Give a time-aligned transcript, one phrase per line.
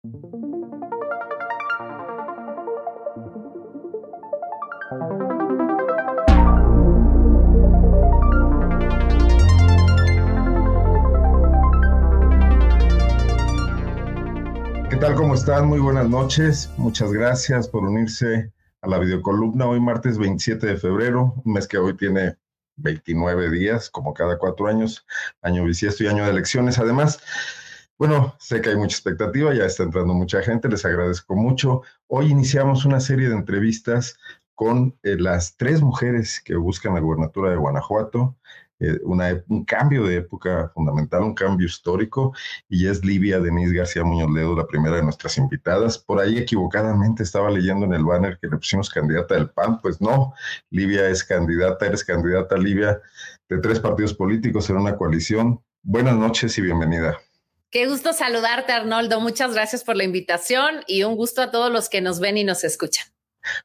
[0.00, 0.10] ¿Qué
[15.00, 15.16] tal?
[15.16, 15.66] ¿Cómo están?
[15.66, 16.70] Muy buenas noches.
[16.76, 18.52] Muchas gracias por unirse
[18.82, 22.36] a la videocolumna hoy martes 27 de febrero, un mes que hoy tiene
[22.76, 25.04] 29 días, como cada cuatro años,
[25.42, 26.78] año bisiesto y año de elecciones.
[26.78, 27.20] Además,
[27.98, 31.82] bueno, sé que hay mucha expectativa, ya está entrando mucha gente, les agradezco mucho.
[32.06, 34.16] Hoy iniciamos una serie de entrevistas
[34.54, 38.36] con eh, las tres mujeres que buscan la gubernatura de Guanajuato.
[38.80, 42.32] Eh, una, un cambio de época fundamental, un cambio histórico,
[42.68, 45.98] y es Livia Denise García Muñoz Ledo, la primera de nuestras invitadas.
[45.98, 50.00] Por ahí equivocadamente estaba leyendo en el banner que le pusimos candidata del PAN, pues
[50.00, 50.32] no,
[50.70, 53.00] Livia es candidata, eres candidata, Livia,
[53.48, 55.60] de tres partidos políticos en una coalición.
[55.82, 57.18] Buenas noches y bienvenida.
[57.70, 59.20] Qué gusto saludarte, Arnoldo.
[59.20, 62.44] Muchas gracias por la invitación y un gusto a todos los que nos ven y
[62.44, 63.06] nos escuchan.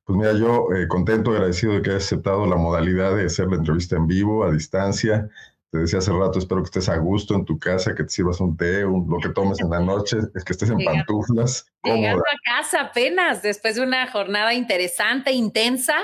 [0.03, 3.55] Pues mira, yo eh, contento, agradecido de que hayas aceptado la modalidad de hacer la
[3.55, 5.29] entrevista en vivo, a distancia.
[5.71, 8.39] Te decía hace rato, espero que estés a gusto en tu casa, que te sirvas
[8.41, 11.65] un té, lo que tomes en la noche, es que estés en pantuflas.
[11.83, 15.95] Llegando a casa apenas, después de una jornada interesante, intensa,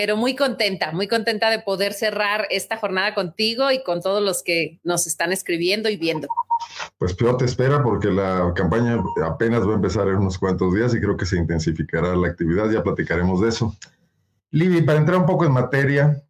[0.00, 4.42] pero muy contenta, muy contenta de poder cerrar esta jornada contigo y con todos los
[4.42, 6.26] que nos están escribiendo y viendo.
[6.96, 10.94] Pues peor te espera porque la campaña apenas va a empezar en unos cuantos días
[10.94, 13.76] y creo que se intensificará la actividad, ya platicaremos de eso.
[14.52, 16.24] Libby, para entrar un poco en materia,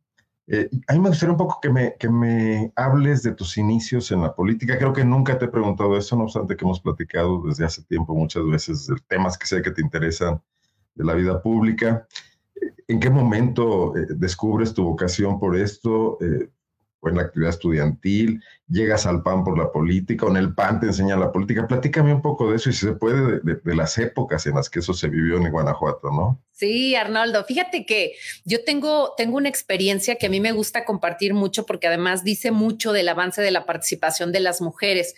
[0.48, 4.10] eh, a mí me gustaría un poco que me, que me hables de tus inicios
[4.10, 4.78] en la política.
[4.78, 8.16] Creo que nunca te he preguntado eso, no obstante que hemos platicado desde hace tiempo
[8.16, 10.42] muchas veces de temas que sé que te interesan
[10.96, 12.08] de la vida pública.
[12.90, 16.18] ¿En qué momento eh, descubres tu vocación por esto?
[16.20, 16.48] Eh,
[17.02, 20.80] o en la actividad estudiantil, llegas al PAN por la política, o en el PAN
[20.80, 21.66] te enseña la política.
[21.66, 24.80] Platícame un poco de eso y si se puede, de, las épocas en las que
[24.80, 26.42] eso se vivió en Guanajuato, ¿no?
[26.50, 31.32] Sí, Arnoldo, fíjate que yo tengo, tengo una experiencia que a mí me gusta compartir
[31.32, 35.14] mucho porque además dice mucho del avance de la participación de las mujeres.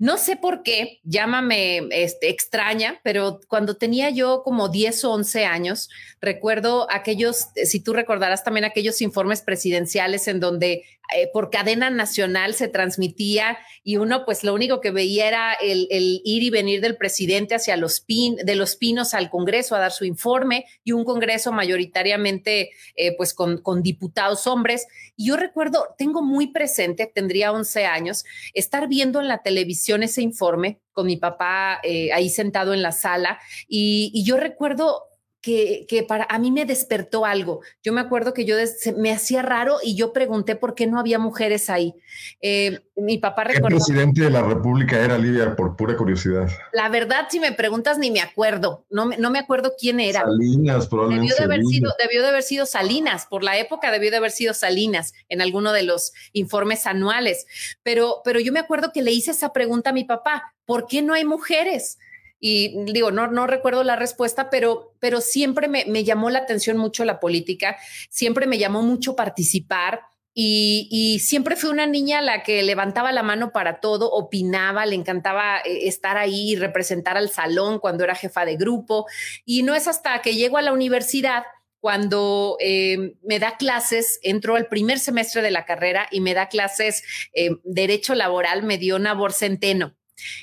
[0.00, 5.44] No sé por qué, llámame este, extraña, pero cuando tenía yo como 10 o 11
[5.44, 5.90] años,
[6.22, 10.84] recuerdo aquellos, si tú recordarás también aquellos informes presidenciales en donde
[11.14, 15.88] eh, por cadena nacional se transmitía y uno pues lo único que veía era el,
[15.90, 19.92] ir y venir del presidente hacia los pin, de los pinos al Congreso a dar
[19.92, 24.86] su informe y un Congreso mayoritariamente eh, pues con, con, diputados hombres.
[25.16, 30.22] Y yo recuerdo, tengo muy presente, tendría 11 años, estar viendo en la televisión ese
[30.22, 35.09] informe con mi papá eh, ahí sentado en la sala y, y yo recuerdo
[35.40, 37.60] que, que, para a mí me despertó algo.
[37.82, 38.56] Yo me acuerdo que yo
[38.96, 41.94] me hacía raro y yo pregunté por qué no había mujeres ahí.
[42.42, 43.68] Eh, mi papá recordó.
[43.68, 45.56] ¿Qué presidente de la República era Livia?
[45.56, 46.48] Por pura curiosidad.
[46.72, 48.84] La verdad, si me preguntas, ni me acuerdo.
[48.90, 50.20] No me, no me acuerdo quién era.
[50.20, 51.32] Salinas, probablemente.
[51.32, 53.26] Debió de, haber sido, debió de haber sido Salinas.
[53.26, 57.46] Por la época debió de haber sido Salinas en alguno de los informes anuales.
[57.82, 60.54] Pero, pero yo me acuerdo que le hice esa pregunta a mi papá.
[60.66, 61.98] ¿Por qué no hay mujeres?
[62.40, 66.78] Y digo, no, no recuerdo la respuesta, pero, pero siempre me, me llamó la atención
[66.78, 67.76] mucho la política,
[68.08, 70.00] siempre me llamó mucho participar.
[70.32, 74.94] Y, y, siempre fui una niña la que levantaba la mano para todo, opinaba, le
[74.94, 79.06] encantaba eh, estar ahí y representar al salón cuando era jefa de grupo.
[79.44, 81.42] Y no es hasta que llego a la universidad
[81.80, 86.48] cuando eh, me da clases, entro al primer semestre de la carrera y me da
[86.48, 87.02] clases
[87.32, 89.96] eh, derecho laboral, me dio Nabor Centeno.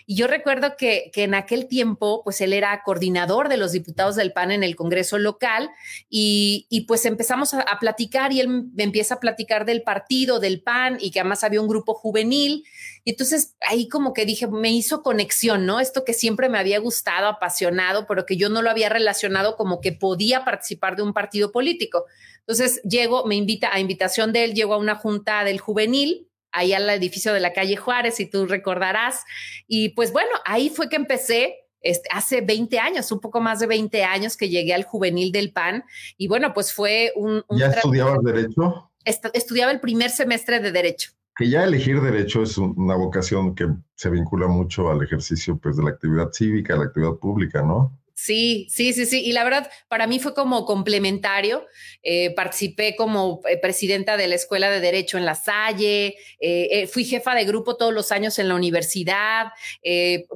[0.05, 4.15] Y yo recuerdo que, que, en aquel tiempo, pues él era coordinador de los diputados
[4.15, 5.69] del PAN en el Congreso local
[6.09, 10.61] y, y pues empezamos a, platicar y él me empieza a platicar del partido, del
[10.61, 12.63] PAN y que además había un grupo juvenil.
[13.03, 15.79] Y entonces ahí como que dije, me hizo conexión, ¿no?
[15.79, 19.81] Esto que siempre me había gustado, apasionado, pero que yo no lo había relacionado como
[19.81, 22.05] que podía participar de un partido político.
[22.39, 26.73] Entonces llego, me invita a invitación de él, llego a una junta del juvenil ahí
[26.73, 29.23] al edificio de la calle Juárez, si tú recordarás.
[29.67, 31.55] Y pues bueno, ahí fue que empecé.
[31.79, 35.53] Este, hace 20 años, un poco más de 20 años que llegué al juvenil del
[35.53, 35.83] PAN
[36.17, 37.43] y bueno, pues fue un...
[37.47, 38.91] un ¿Ya estudiabas derecho?
[39.05, 41.11] estudiaba el primer semestre de derecho.
[41.35, 45.83] Que ya elegir derecho es una vocación que se vincula mucho al ejercicio pues, de
[45.83, 47.97] la actividad cívica, la actividad pública, ¿no?
[48.19, 49.23] Sí, sí, sí, sí.
[49.23, 51.67] Y la verdad, para mí fue como complementario.
[52.01, 57.05] Eh, participé como eh, presidenta de la Escuela de Derecho en La Salle, eh, fui
[57.05, 59.49] jefa de grupo todos los años en la universidad.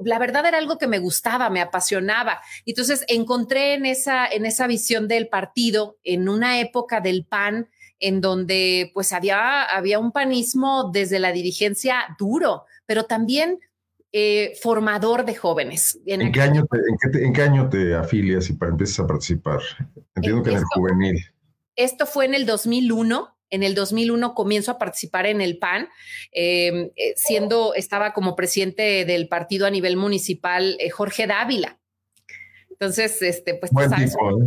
[0.04, 2.40] La verdad era algo que me gustaba, me apasionaba.
[2.66, 7.68] Entonces encontré en esa, en esa visión del partido, en una época del PAN,
[7.98, 13.58] en donde pues había, había un panismo desde la dirigencia duro, pero también
[14.12, 15.98] eh, formador de jóvenes.
[16.04, 19.60] ¿En, qué año te, en, qué año te, afilias y empiezas a participar?
[20.14, 21.24] Entiendo que en el juvenil.
[21.76, 23.34] Esto fue en el 2001.
[23.48, 25.88] En el 2001 comienzo a participar en el PAN,
[26.30, 31.78] em, eh, siendo, estaba como presidente del partido a nivel municipal eh, Jorge Dávila.
[32.70, 34.38] Entonces, este, pues, buen tipo,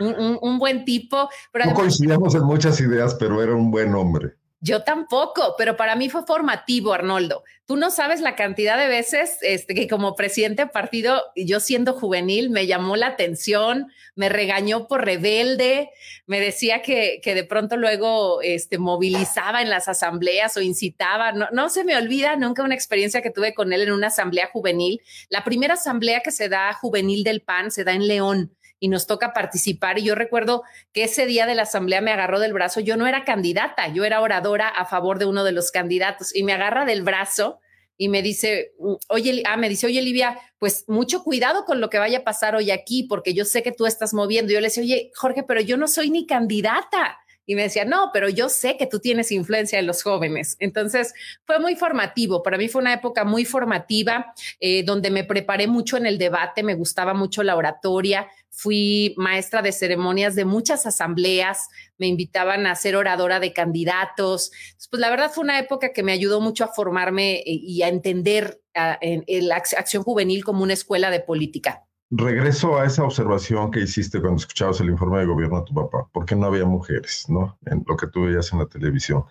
[0.00, 1.28] un, buen tipo.
[1.64, 4.34] no coincidíamos en muchas ideas, pero era un buen hombre.
[4.64, 7.42] Yo tampoco, pero para mí fue formativo, Arnoldo.
[7.66, 11.94] Tú no sabes la cantidad de veces este, que como presidente de partido, yo siendo
[11.94, 15.90] juvenil, me llamó la atención, me regañó por rebelde,
[16.26, 21.32] me decía que, que de pronto luego este, movilizaba en las asambleas o incitaba.
[21.32, 24.48] No, no se me olvida nunca una experiencia que tuve con él en una asamblea
[24.52, 25.00] juvenil.
[25.28, 29.06] La primera asamblea que se da juvenil del PAN se da en León y nos
[29.06, 30.00] toca participar.
[30.00, 32.80] Y yo recuerdo que ese día de la asamblea me agarró del brazo.
[32.80, 36.42] Yo no era candidata, yo era oradora a favor de uno de los candidatos y
[36.42, 37.60] me agarra del brazo
[37.96, 38.72] y me dice,
[39.08, 42.56] oye, ah, me dice, oye, Livia, pues mucho cuidado con lo que vaya a pasar
[42.56, 44.52] hoy aquí, porque yo sé que tú estás moviendo.
[44.52, 47.18] Yo le decía, oye, Jorge, pero yo no soy ni candidata.
[47.52, 50.56] Y me decía, no, pero yo sé que tú tienes influencia en los jóvenes.
[50.58, 51.12] Entonces
[51.44, 52.42] fue muy formativo.
[52.42, 56.62] Para mí fue una época muy formativa, eh, donde me preparé mucho en el debate,
[56.62, 58.26] me gustaba mucho la oratoria.
[58.48, 61.68] Fui maestra de ceremonias de muchas asambleas,
[61.98, 64.50] me invitaban a ser oradora de candidatos.
[64.88, 67.88] Pues la verdad fue una época que me ayudó mucho a formarme eh, y a
[67.88, 73.80] entender en la acción juvenil como una escuela de política regreso a esa observación que
[73.80, 77.58] hiciste cuando escuchabas el informe de gobierno de tu papá, porque no había mujeres, ¿no?
[77.66, 79.24] En lo que tú veías en la televisión.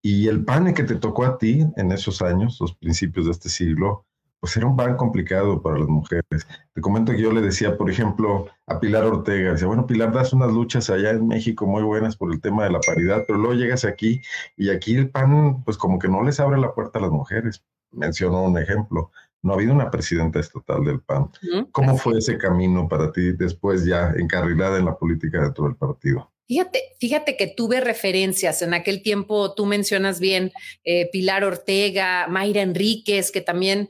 [0.00, 3.48] Y el PAN que te tocó a ti en esos años, los principios de este
[3.48, 4.06] siglo,
[4.38, 6.46] pues era un pan complicado para las mujeres.
[6.72, 10.32] Te comento que yo le decía, por ejemplo, a Pilar Ortega, decía, bueno, Pilar, das
[10.32, 13.54] unas luchas allá en México muy buenas por el tema de la paridad, pero luego
[13.54, 14.20] llegas aquí
[14.56, 17.64] y aquí el PAN, pues como que no les abre la puerta a las mujeres.
[17.92, 19.10] Mencionó un ejemplo
[19.42, 21.30] no ha habido una presidenta estatal del PAN.
[21.72, 26.30] ¿Cómo fue ese camino para ti después ya encarrilada en la política dentro del partido?
[26.46, 30.52] Fíjate, fíjate que tuve referencias en aquel tiempo, tú mencionas bien
[30.84, 33.88] eh, Pilar Ortega, Mayra Enríquez, que también,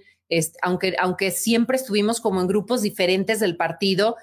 [0.62, 4.16] aunque, aunque siempre estuvimos como en grupos diferentes del partido,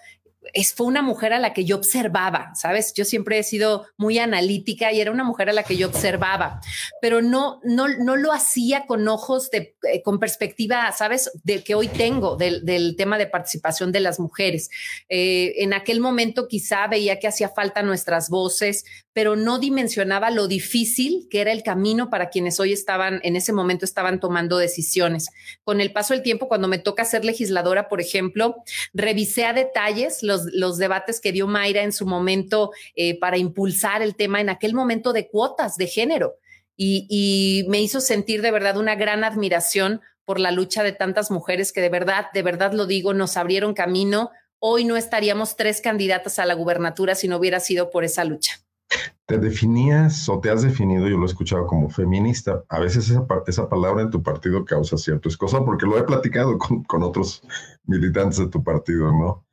[0.54, 2.94] es, fue una mujer a la que yo observaba, ¿sabes?
[2.94, 6.62] Yo siempre he sido muy analítica y era una mujer a la que yo observaba,
[7.02, 11.32] pero no, no, no lo hacía con ojos de, eh, con perspectiva, ¿sabes?
[11.44, 14.70] De que hoy tengo del, del tema de participación de las mujeres.
[15.10, 20.48] Eh, en aquel momento quizá veía que hacía falta nuestras voces, pero no dimensionaba lo
[20.48, 25.30] difícil que era el camino para quienes hoy estaban, en ese momento estaban tomando decisiones.
[25.64, 28.58] Con el paso del tiempo, cuando me toca ser legisladora, por ejemplo,
[28.94, 34.02] revisé a detalles los, los debates que dio Mayra en su momento eh, para impulsar
[34.02, 36.36] el tema en aquel momento de cuotas de género.
[36.76, 41.32] Y, y me hizo sentir de verdad una gran admiración por la lucha de tantas
[41.32, 44.30] mujeres que de verdad, de verdad lo digo, nos abrieron camino.
[44.60, 48.62] Hoy no estaríamos tres candidatas a la gubernatura si no hubiera sido por esa lucha.
[49.26, 52.64] ¿Te definías o te has definido, yo lo he escuchado como feminista?
[52.68, 53.12] A veces
[53.48, 57.44] esa, palabra en tu partido causa cierto escozo porque lo he platicado con, con otros
[57.86, 59.46] militantes de tu partido, ¿no?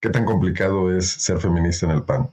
[0.00, 2.32] ¿Qué tan complicado es ser feminista en el PAN?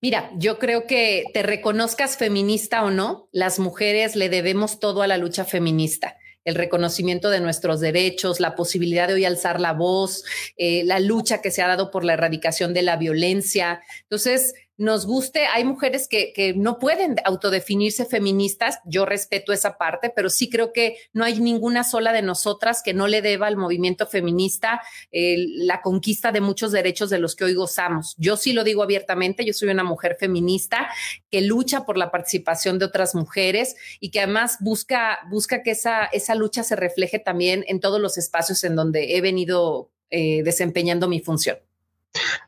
[0.00, 5.08] Mira, yo creo que te reconozcas feminista o no, las mujeres le debemos todo a
[5.08, 6.16] la lucha feminista
[6.48, 10.24] el reconocimiento de nuestros derechos, la posibilidad de hoy alzar la voz,
[10.56, 13.82] eh, la lucha que se ha dado por la erradicación de la violencia.
[14.04, 20.30] Entonces, nos guste, hay mujeres que, no pueden autodefinirse feministas, yo respeto esa parte, pero
[20.30, 24.06] sí creo que no hay ninguna sola de nosotras que no le deba al movimiento
[24.06, 24.80] feminista
[25.10, 28.14] la conquista de muchos derechos de los que hoy gozamos.
[28.18, 30.88] Yo sí lo digo abiertamente, yo soy una mujer feminista
[31.28, 36.04] que lucha por la participación de otras mujeres y que además busca, busca que esa,
[36.04, 41.08] esa lucha se refleje también en todos los espacios en donde he venido eh, desempeñando
[41.08, 41.58] mi función.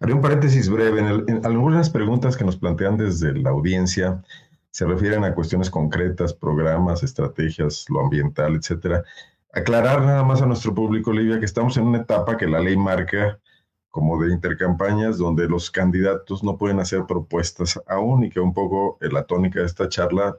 [0.01, 1.01] Haré un paréntesis breve.
[1.01, 4.23] En, algunas preguntas que nos plantean desde la audiencia
[4.71, 9.03] se refieren a cuestiones concretas, programas, estrategias, lo ambiental, etcétera.
[9.53, 12.77] Aclarar nada más a nuestro público, Olivia, que estamos en una etapa que la ley
[12.77, 13.41] marca
[13.91, 18.99] como de intercampañas donde los candidatos no pueden hacer propuestas aún y que un poco
[19.01, 20.39] la tónica de esta charla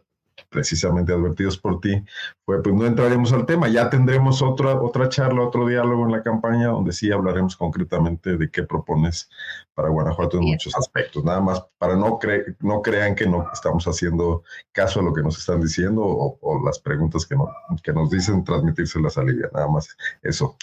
[0.51, 2.03] precisamente advertidos por ti,
[2.45, 6.21] fue pues no entraremos al tema, ya tendremos otra, otra charla, otro diálogo en la
[6.21, 9.29] campaña donde sí hablaremos concretamente de qué propones
[9.73, 12.19] para Guanajuato en muchos aspectos, nada más para no,
[12.59, 14.43] no crean que no estamos haciendo
[14.73, 17.49] caso a lo que nos están diciendo o, las preguntas que, no,
[17.81, 20.57] que nos dicen transmitírselas a Livia, nada más eso.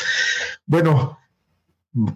[0.66, 1.18] Bueno,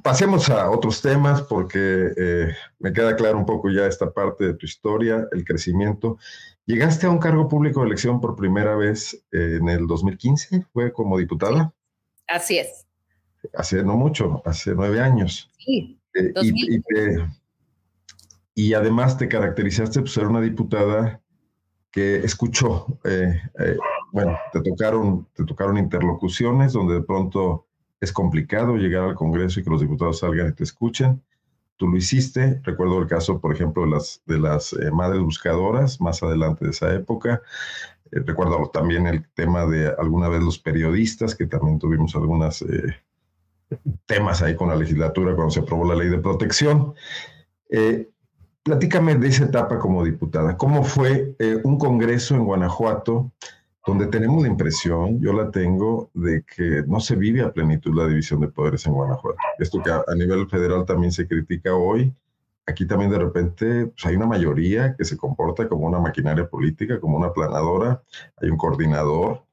[0.03, 4.55] pasemos a otros temas porque eh, me queda claro un poco ya esta parte de
[4.55, 6.19] tu historia, el crecimiento.
[6.67, 10.93] Llegaste a un cargo público de elección por primera vez eh, en el 2015, fue
[10.93, 11.73] como diputada.
[12.29, 12.87] Así es.
[13.55, 15.51] Hace no mucho, hace nueve años.
[15.59, 15.99] Sí.
[16.15, 16.33] Eh,
[18.55, 21.21] y, además te caracterizaste por ser una diputada
[21.91, 22.87] que escuchó,
[24.13, 27.67] bueno, te tocaron, te tocaron interlocuciones donde de pronto
[27.99, 31.23] es complicado llegar al Congreso y que los diputados salgan y te escuchen.
[31.77, 32.61] Tú lo hiciste.
[32.63, 36.71] Recuerdo el caso, por ejemplo, de las, de las eh, madres buscadoras más adelante de
[36.71, 37.43] esa época.
[38.11, 42.97] Eh, recuerdo también el tema de alguna vez los periodistas, que también tuvimos algunos eh,
[44.07, 46.95] temas ahí con la legislatura cuando se aprobó la ley de protección.
[48.63, 50.57] platícame de esa etapa como diputada.
[50.57, 53.33] ¿Cómo fue un congreso en Guanajuato?
[53.87, 58.07] Donde tenemos la impresión, yo la tengo, de que no se vive a plenitud la
[58.07, 59.39] división de poderes en Guanajuato.
[59.59, 62.15] Esto que a, nivel federal también se critica hoy,
[62.67, 67.01] aquí también de repente pues, hay una mayoría que se comporta como una maquinaria política,
[67.01, 68.03] como una planadora,
[68.41, 69.45] hay un coordinador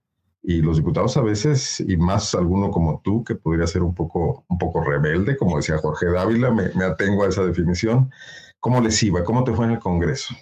[0.44, 4.46] y los diputados a veces, y más alguno como tú, que podría ser un poco,
[4.48, 8.10] un poco rebelde, como decía Jorge Dávila, me, me atengo a esa definición.
[8.60, 9.24] ¿Cómo les iba?
[9.24, 10.36] ¿Cómo te fue en el Congreso?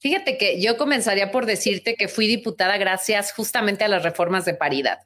[0.00, 4.54] Fíjate que yo comenzaría por decirte que fui diputada gracias justamente a las reformas de
[4.54, 4.98] paridad.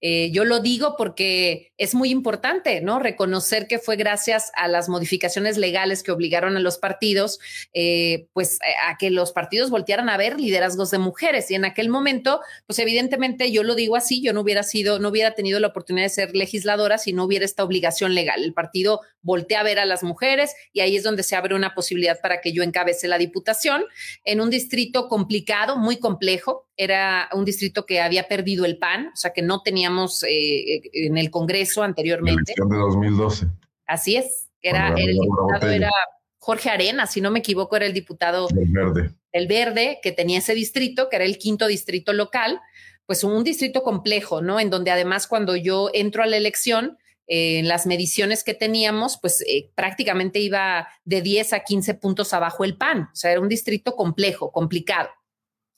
[0.00, 2.98] Eh, yo lo digo porque es muy importante, ¿no?
[2.98, 7.38] Reconocer que fue gracias a las modificaciones legales que obligaron a los partidos,
[7.72, 11.50] eh, pues a que los partidos voltearan a ver liderazgos de mujeres.
[11.50, 15.08] Y en aquel momento, pues evidentemente yo lo digo así, yo no hubiera sido, no
[15.08, 18.42] hubiera tenido la oportunidad de ser legisladora si no hubiera esta obligación legal.
[18.42, 21.74] El partido voltea a ver a las mujeres y ahí es donde se abre una
[21.74, 23.84] posibilidad para que yo encabece la diputación
[24.24, 26.66] en un distrito complicado, muy complejo.
[26.76, 31.18] Era un distrito que había perdido el PAN, o sea que no teníamos eh, en
[31.18, 32.54] el Congreso anteriormente.
[32.56, 33.46] La de 2012.
[33.86, 34.48] Así es.
[34.62, 35.90] Era, el diputado era
[36.38, 39.10] Jorge Arena, si no me equivoco, era el diputado del Verde.
[39.32, 42.60] El Verde, que tenía ese distrito, que era el quinto distrito local,
[43.06, 44.60] pues un distrito complejo, ¿no?
[44.60, 46.98] En donde además cuando yo entro a la elección,
[47.28, 52.32] eh, en las mediciones que teníamos, pues eh, prácticamente iba de 10 a 15 puntos
[52.32, 53.08] abajo el PAN.
[53.12, 55.08] O sea, era un distrito complejo, complicado.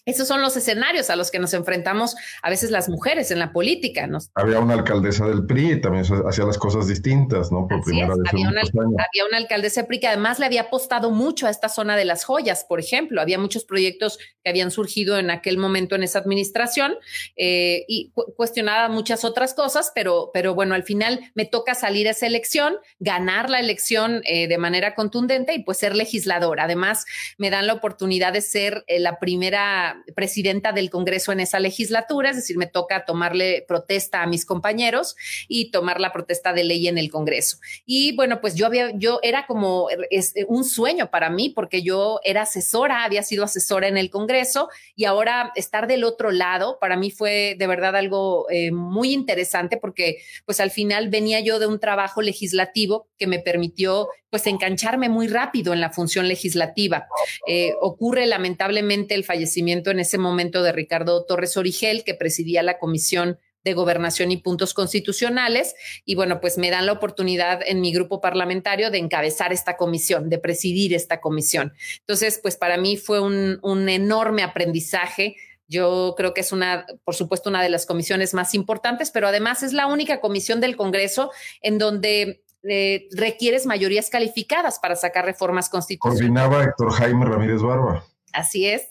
[0.07, 3.53] Esos son los escenarios a los que nos enfrentamos a veces las mujeres en la
[3.53, 4.07] política.
[4.35, 7.67] Había una alcaldesa del PRI y también hacía las cosas distintas, ¿no?
[7.67, 8.19] Por primera vez.
[8.31, 11.69] Había una, había una, alcaldesa del PRI que además le había apostado mucho a esta
[11.71, 13.21] zona de las joyas, por ejemplo.
[13.23, 16.97] Había muchos proyectos que habían surgido en aquel momento en esa administración
[17.37, 22.11] eh, y cuestionaba muchas otras cosas, pero, pero bueno, al final me toca salir a
[22.11, 26.65] esa elección, ganar la elección eh, de manera contundente y pues ser legisladora.
[26.65, 27.07] Además,
[27.39, 32.31] me dan la oportunidad de ser eh, la primera presidenta del Congreso en esa legislatura,
[32.31, 35.17] es decir, me toca tomarle protesta a mis compañeros
[35.49, 37.59] y tomar la protesta de ley en el Congreso.
[37.85, 42.21] Y bueno, pues yo había, yo era como es, un sueño para mí porque yo
[42.25, 46.97] era asesora, había sido asesora en el Congreso y ahora estar del otro lado para
[46.97, 51.67] mí fue de verdad algo eh, muy interesante porque pues al final venía yo de
[51.67, 57.07] un trabajo legislativo que me permitió pues engancharme muy rápido en la función legislativa.
[57.47, 62.81] Eh, ocurre lamentablemente el fallecimiento en ese momento de Ricardo Torres Origel, que presidía la
[62.81, 65.77] Comisión de Gobernación y Puntos Constitucionales.
[66.05, 70.29] Y bueno, pues me dan la oportunidad en mi grupo parlamentario de encabezar esta comisión,
[70.29, 71.73] de presidir esta comisión.
[72.01, 75.37] Entonces, pues para mí fue un, un enorme aprendizaje.
[75.69, 79.63] Yo creo que es una, por supuesto, una de las comisiones más importantes, pero además
[79.63, 81.31] es la única comisión del Congreso
[81.63, 86.21] en donde eh, requieres mayorías calificadas para sacar reformas constitucionales.
[86.21, 88.05] Coordinaba Héctor Jaime Ramírez Barba.
[88.33, 88.89] Así es.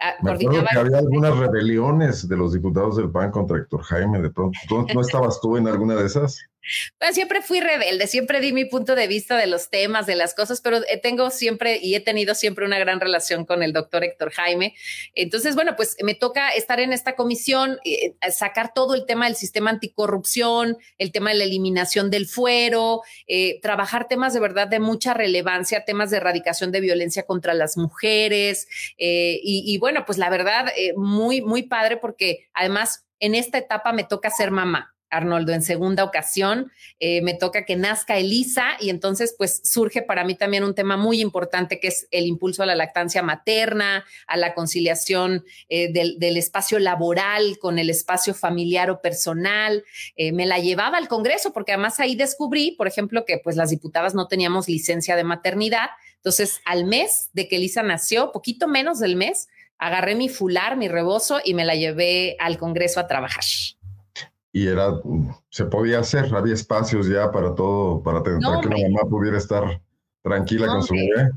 [0.00, 4.30] Ah, Me que había algunas rebeliones de los diputados del PAN contra Héctor Jaime, de
[4.30, 4.58] pronto.
[4.92, 6.40] ¿No estabas tú en alguna de esas?
[7.12, 10.60] Siempre fui rebelde, siempre di mi punto de vista de los temas, de las cosas,
[10.60, 14.74] pero tengo siempre y he tenido siempre una gran relación con el doctor Héctor Jaime.
[15.14, 19.36] Entonces, bueno, pues me toca estar en esta comisión, eh, sacar todo el tema del
[19.36, 24.80] sistema anticorrupción, el tema de la eliminación del fuero, eh, trabajar temas de verdad de
[24.80, 28.68] mucha relevancia, temas de erradicación de violencia contra las mujeres.
[28.98, 34.04] Eh, y, bueno, pues la verdad, muy, muy padre porque además en esta etapa me
[34.04, 34.94] toca ser mamá.
[35.10, 36.72] Arnoldo, en segunda ocasión.
[36.98, 40.96] Eh, me toca que nazca Elisa y entonces pues surge para mí también un tema
[40.96, 46.36] muy importante que es el impulso a la lactancia materna, a la conciliación eh, del,
[46.36, 49.84] espacio laboral con el espacio familiar o personal.
[50.16, 53.70] Eh, me la llevaba al Congreso porque además ahí descubrí, por ejemplo, que pues las
[53.70, 55.90] diputadas no teníamos licencia de maternidad.
[56.16, 59.48] Entonces, al mes de que Elisa nació, poquito menos del mes,
[59.78, 63.44] agarré mi fular, mi rebozo y me la llevé al Congreso a trabajar.
[64.52, 65.00] Y era,
[65.48, 69.80] se podía hacer, había espacios ya para todo, para, que la mamá pudiera estar
[70.22, 71.30] tranquila con su bebé.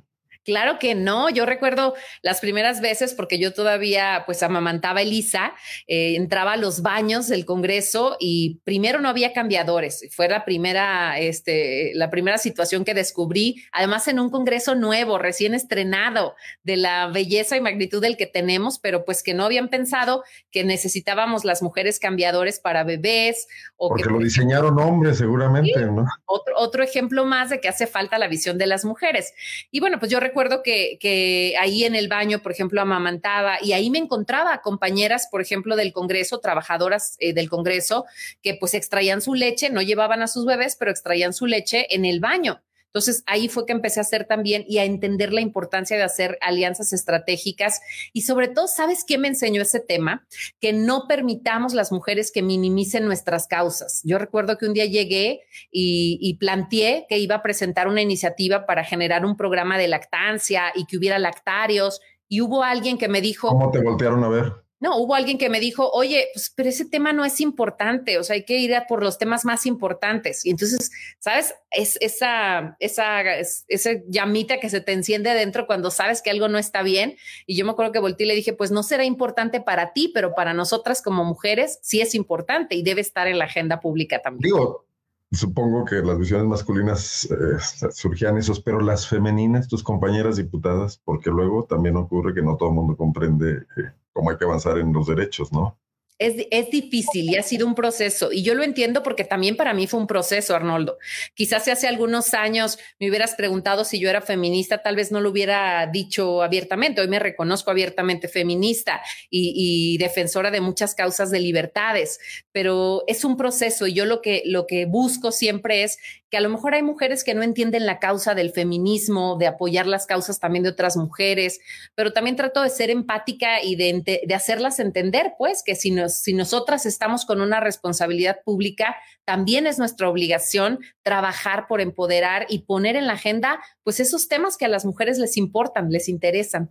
[0.44, 1.30] Claro que no.
[1.30, 5.54] Yo recuerdo las primeras veces, porque yo todavía pues amamantaba a Elisa,
[5.88, 10.10] eh, entraba a los baños del Congreso y primero no había cambiadores.
[10.12, 15.54] Fue la primera, este, la primera situación que descubrí, además en un Congreso nuevo, recién
[15.54, 20.24] estrenado, de la belleza y magnitud del que tenemos, pero pues que no habían pensado
[20.52, 23.48] que necesitábamos las mujeres cambiadores para bebés.
[23.78, 26.06] O porque lo diseñaron hombres seguramente, ¿no?
[26.26, 29.34] Otro, otro ejemplo más de que hace falta la visión de las mujeres.
[29.72, 30.33] Y bueno, pues yo recuerdo
[30.64, 35.76] que, ahí en el baño, por ejemplo, amamantaba y ahí me encontraba compañeras, por ejemplo,
[35.76, 38.06] del Congreso, trabajadoras eh, del Congreso,
[38.42, 42.06] que pues extraían su leche, no llevaban a sus bebés, pero extraían su leche en
[42.06, 42.63] el baño.
[42.94, 46.38] Entonces ahí fue que empecé a hacer también y a entender la importancia de hacer
[46.42, 47.82] alianzas estratégicas
[48.14, 50.28] y sobre todo, ¿sabes qué me enseñó ese tema?
[50.62, 54.02] Que no permitamos las mujeres que minimicen nuestras causas.
[54.04, 58.84] Yo recuerdo que un día llegué y, planteé que iba a presentar una iniciativa para
[58.84, 63.50] generar un programa de lactancia y que hubiera lactarios y hubo alguien que me dijo...
[63.50, 64.63] ¿Cómo te voltearon a ver?
[64.84, 68.24] No, hubo alguien que me dijo, oye, pues, pero ese tema no es importante, o
[68.24, 70.46] sea, hay que ir a por los temas más importantes.
[70.46, 71.56] Y entonces, ¿sabes?
[71.72, 73.22] Es esa, esa,
[73.70, 77.16] esa llamita que se te enciende adentro cuando sabes que algo no está bien.
[77.48, 80.12] Y yo me acuerdo que volteé y le dije, pues no será importante para ti,
[80.14, 84.22] pero para nosotras como mujeres sí es importante y debe estar en la agenda pública
[84.22, 84.54] también.
[84.54, 84.86] Digo,
[85.32, 91.30] supongo que las visiones masculinas eh, surgían esos, pero las femeninas, tus compañeras diputadas, porque
[91.30, 93.60] luego también ocurre que no todo el mundo comprende.
[93.78, 95.78] Eh, cómo hay que avanzar en los derechos, ¿no?
[96.20, 98.32] Es, difícil y ha sido un proceso.
[98.32, 100.98] Y yo lo entiendo porque también para mí fue un proceso, Arnoldo.
[101.34, 105.32] Quizás hace algunos años me hubieras preguntado si yo era feminista, tal vez no lo
[105.32, 107.02] hubiera dicho abiertamente.
[107.02, 112.20] Hoy me reconozco abiertamente feminista y, defensora de muchas causas de libertades,
[112.52, 115.98] pero es un proceso y yo lo que, lo que busco siempre es
[116.30, 119.86] que a lo mejor hay mujeres que no entienden la causa del feminismo, de apoyar
[119.86, 121.60] las causas también de otras mujeres,
[121.94, 126.34] pero también trato de ser empática y de, de hacerlas entender, pues, que si si
[126.34, 128.96] nosotras estamos con una responsabilidad pública,
[129.26, 134.58] también es nuestra obligación trabajar por empoderar y poner en la agenda, pues esos temas
[134.58, 136.70] que a las mujeres les importan, les interesan.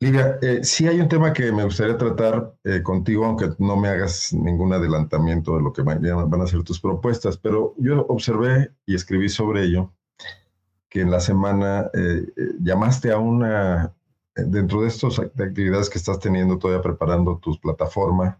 [0.00, 3.88] Livia, eh, sí hay un tema que me gustaría tratar eh, contigo, aunque no me
[3.88, 8.94] hagas ningún adelantamiento de lo que van a ser tus propuestas, pero yo observé y
[8.94, 9.92] escribí sobre ello
[10.88, 12.22] que en la semana eh,
[12.60, 13.92] llamaste a una
[14.46, 18.38] dentro de estas actividades que estás teniendo todavía preparando tu plataforma,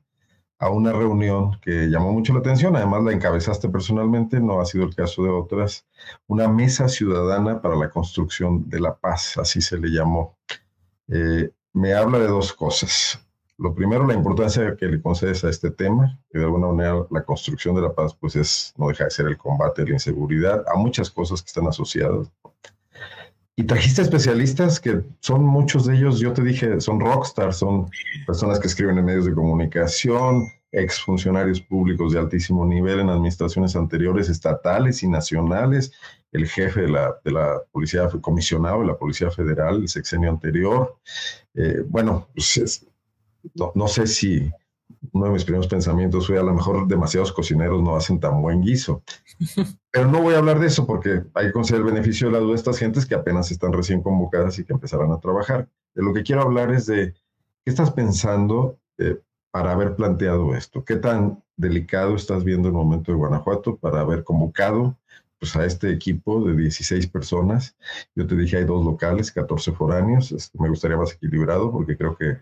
[0.58, 4.84] a una reunión que llamó mucho la atención, además la encabezaste personalmente, no ha sido
[4.84, 5.86] el caso de otras,
[6.26, 10.36] una mesa ciudadana para la construcción de la paz, así se le llamó.
[11.08, 13.20] Eh, me habla de dos cosas.
[13.56, 17.24] Lo primero, la importancia que le concedes a este tema, que de alguna manera la
[17.24, 20.64] construcción de la paz, pues es, no deja de ser el combate a la inseguridad,
[20.68, 22.30] a muchas cosas que están asociadas.
[23.58, 27.90] Y trajiste especialistas que son muchos de ellos, yo te dije, son rockstars, son
[28.24, 34.28] personas que escriben en medios de comunicación, exfuncionarios públicos de altísimo nivel en administraciones anteriores,
[34.28, 35.90] estatales y nacionales,
[36.30, 40.96] el jefe de la, de la policía, comisionado de la Policía Federal, el sexenio anterior.
[41.54, 42.86] Eh, bueno, pues
[43.56, 44.48] no, no, sé si
[45.10, 48.60] uno de mis primeros pensamientos fue a lo mejor demasiados cocineros no hacen tan buen
[48.60, 49.02] guiso.
[49.90, 52.40] Pero no voy a hablar de eso porque hay que considerar el beneficio de la
[52.40, 55.68] duda de estas gentes que apenas están recién convocadas y que empezarán a trabajar.
[55.94, 59.18] De lo que quiero hablar es de qué estás pensando eh,
[59.50, 60.84] para haber planteado esto.
[60.84, 64.97] ¿Qué tan delicado estás viendo el momento de Guanajuato para haber convocado
[65.38, 67.76] pues a este equipo de 16 personas.
[68.14, 70.32] Yo te dije, hay dos locales, 14 foráneos.
[70.32, 72.38] Este, me gustaría más equilibrado porque creo que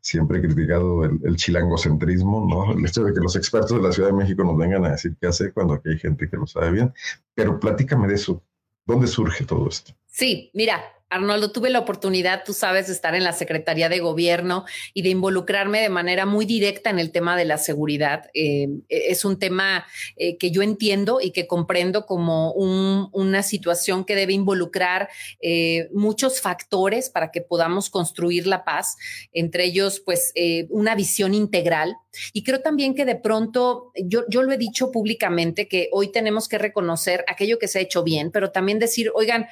[0.00, 2.72] siempre he criticado el, chilangocentrismo, ¿no?
[2.72, 5.16] El hecho de que los expertos de la Ciudad de México nos vengan a decir
[5.20, 6.92] qué hacer cuando aquí hay gente que lo sabe bien.
[7.34, 8.42] Pero platícame de eso.
[8.84, 9.92] ¿Dónde surge todo esto?
[10.06, 14.64] Sí, mira, Arnoldo, tuve la oportunidad, tú sabes, de estar en la Secretaría de Gobierno
[14.92, 18.28] y de involucrarme de manera muy directa en el tema de la seguridad.
[18.34, 24.16] Eh, es un tema eh, que yo entiendo y que comprendo como una situación que
[24.16, 25.08] debe involucrar
[25.40, 28.96] eh, muchos factores para que podamos construir la paz,
[29.32, 30.32] entre ellos, pues,
[30.70, 31.96] una visión integral.
[32.32, 36.48] Y creo también que de pronto, yo, yo lo he dicho públicamente, que hoy tenemos
[36.48, 39.46] que reconocer aquello que se ha hecho bien, pero también decir, oigan,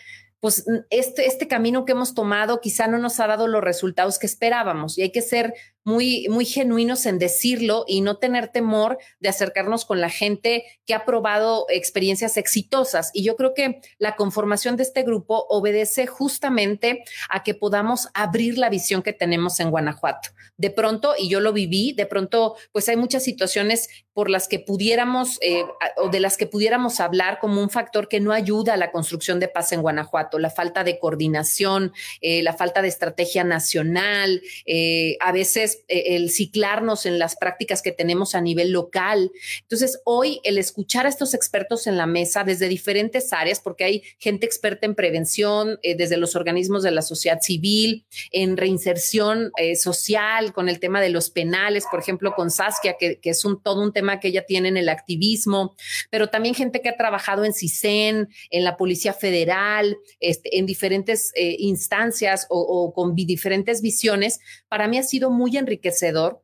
[0.44, 4.26] pues este, este camino que hemos tomado quizá no nos ha dado los resultados que
[4.26, 9.28] esperábamos y hay que ser muy, muy genuinos en decirlo y no tener temor de
[9.28, 13.10] acercarnos con la gente que ha probado experiencias exitosas.
[13.12, 18.58] Y yo creo que la conformación de este grupo obedece justamente a que podamos abrir
[18.58, 20.30] la visión que tenemos en Guanajuato.
[20.56, 24.60] De pronto, y yo lo viví, de pronto, pues hay muchas situaciones por las que
[24.60, 25.64] pudiéramos eh,
[25.96, 29.40] o de las que pudiéramos hablar como un factor que no ayuda a la construcción
[29.40, 35.16] de paz en Guanajuato, la falta de coordinación, eh, la falta de estrategia nacional, eh,
[35.20, 39.30] a veces el ciclarnos en las prácticas que tenemos a nivel local.
[39.62, 44.02] Entonces, hoy el escuchar a estos expertos en la mesa desde diferentes áreas, porque hay
[44.18, 50.68] gente experta en prevención, desde los organismos de la sociedad civil, en reinserción social, con
[50.68, 53.92] el tema de los penales, por ejemplo, con Saskia, que, que es un todo un
[53.92, 55.74] tema que ella tiene en el activismo,
[56.10, 61.32] pero también gente que ha trabajado en CISEN, en la Policía Federal, este, en diferentes
[61.34, 66.43] eh, instancias o, o con diferentes visiones, para mí ha sido muy enriquecedor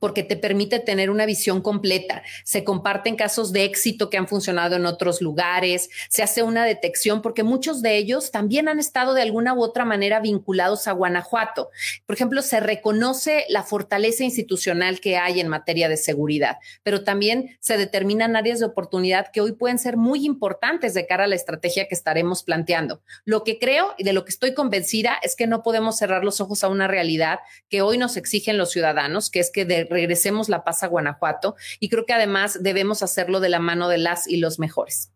[0.00, 2.22] porque te permite tener una visión completa.
[2.44, 7.22] Se comparten casos de éxito que han funcionado en otros lugares, se hace una detección,
[7.22, 11.70] porque muchos de ellos también han estado de alguna u otra manera vinculados a Guanajuato.
[12.06, 17.56] Por ejemplo, se reconoce la fortaleza institucional que hay en materia de seguridad, pero también
[17.60, 21.34] se determinan áreas de oportunidad que hoy pueden ser muy importantes de cara a la
[21.34, 23.02] estrategia que estaremos planteando.
[23.24, 26.40] Lo que creo y de lo que estoy convencida es que no podemos cerrar los
[26.40, 30.48] ojos a una realidad que hoy nos exigen los ciudadanos, que es que de regresemos
[30.48, 34.28] la paz a Guanajuato y creo que además debemos hacerlo de la mano de las
[34.28, 35.12] y los mejores.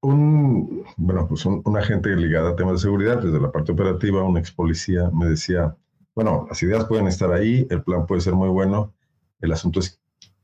[0.00, 4.38] Un, bueno, pues un, agente ligado a temas de seguridad desde la parte operativa, un
[4.38, 5.76] ex policía, me decía,
[6.14, 8.94] bueno, las ideas pueden estar ahí, el plan puede ser muy bueno,
[9.40, 10.00] el asunto es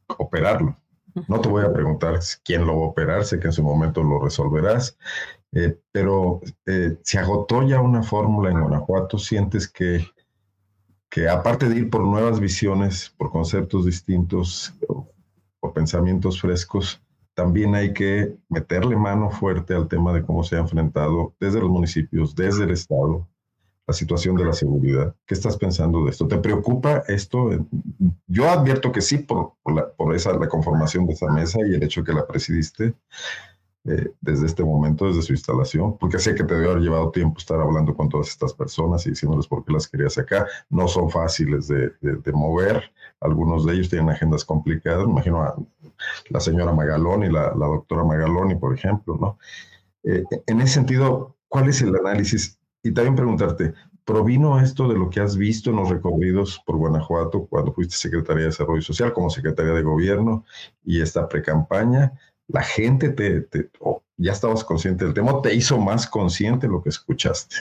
[0.07, 0.77] operarlo.
[1.29, 4.03] No te voy a preguntar quién lo va a operar, sé que en su momento
[4.03, 4.99] lo resolverás,
[5.53, 10.05] eh, pero eh, se agotó ya una fórmula en Guanajuato, sientes que
[11.15, 14.75] que aparte de ir por nuevas visiones, por conceptos distintos,
[15.61, 17.01] por pensamientos frescos,
[17.35, 21.71] también hay que meterle mano fuerte al tema de cómo se ha enfrentado desde los
[21.71, 23.29] municipios, desde el Estado,
[23.87, 25.15] la situación de la seguridad.
[25.25, 26.27] ¿Qué estás pensando de esto?
[26.27, 27.49] ¿Te preocupa esto?
[28.27, 29.53] Yo advierto que sí por,
[29.97, 32.93] por esa, la conformación de esa mesa y el hecho que la presidiste.
[33.87, 37.39] Eh, desde este momento, desde su instalación, porque sé que te debe haber llevado tiempo
[37.39, 40.47] estar hablando con todas estas personas y diciéndoles por qué las querías acá.
[40.71, 41.93] No son fáciles de,
[42.33, 42.83] mover,
[43.21, 45.55] algunos de ellos tienen agendas complicadas, me imagino a
[46.31, 49.39] la señora Magaloni, la, la doctora Magaloni, por ejemplo, ¿no?
[50.05, 52.59] Eh, en ese sentido, ¿cuál es el análisis?
[52.83, 57.47] Y también preguntarte, ¿provino esto de lo que has visto en los recorridos por Guanajuato
[57.47, 60.45] cuando fuiste secretaria de Desarrollo Social como secretaria de Gobierno
[60.85, 62.13] y esta precampaña?
[62.49, 63.47] La gente te,
[64.17, 67.57] ya estabas consciente del tema, te hizo más consciente lo que escuchaste.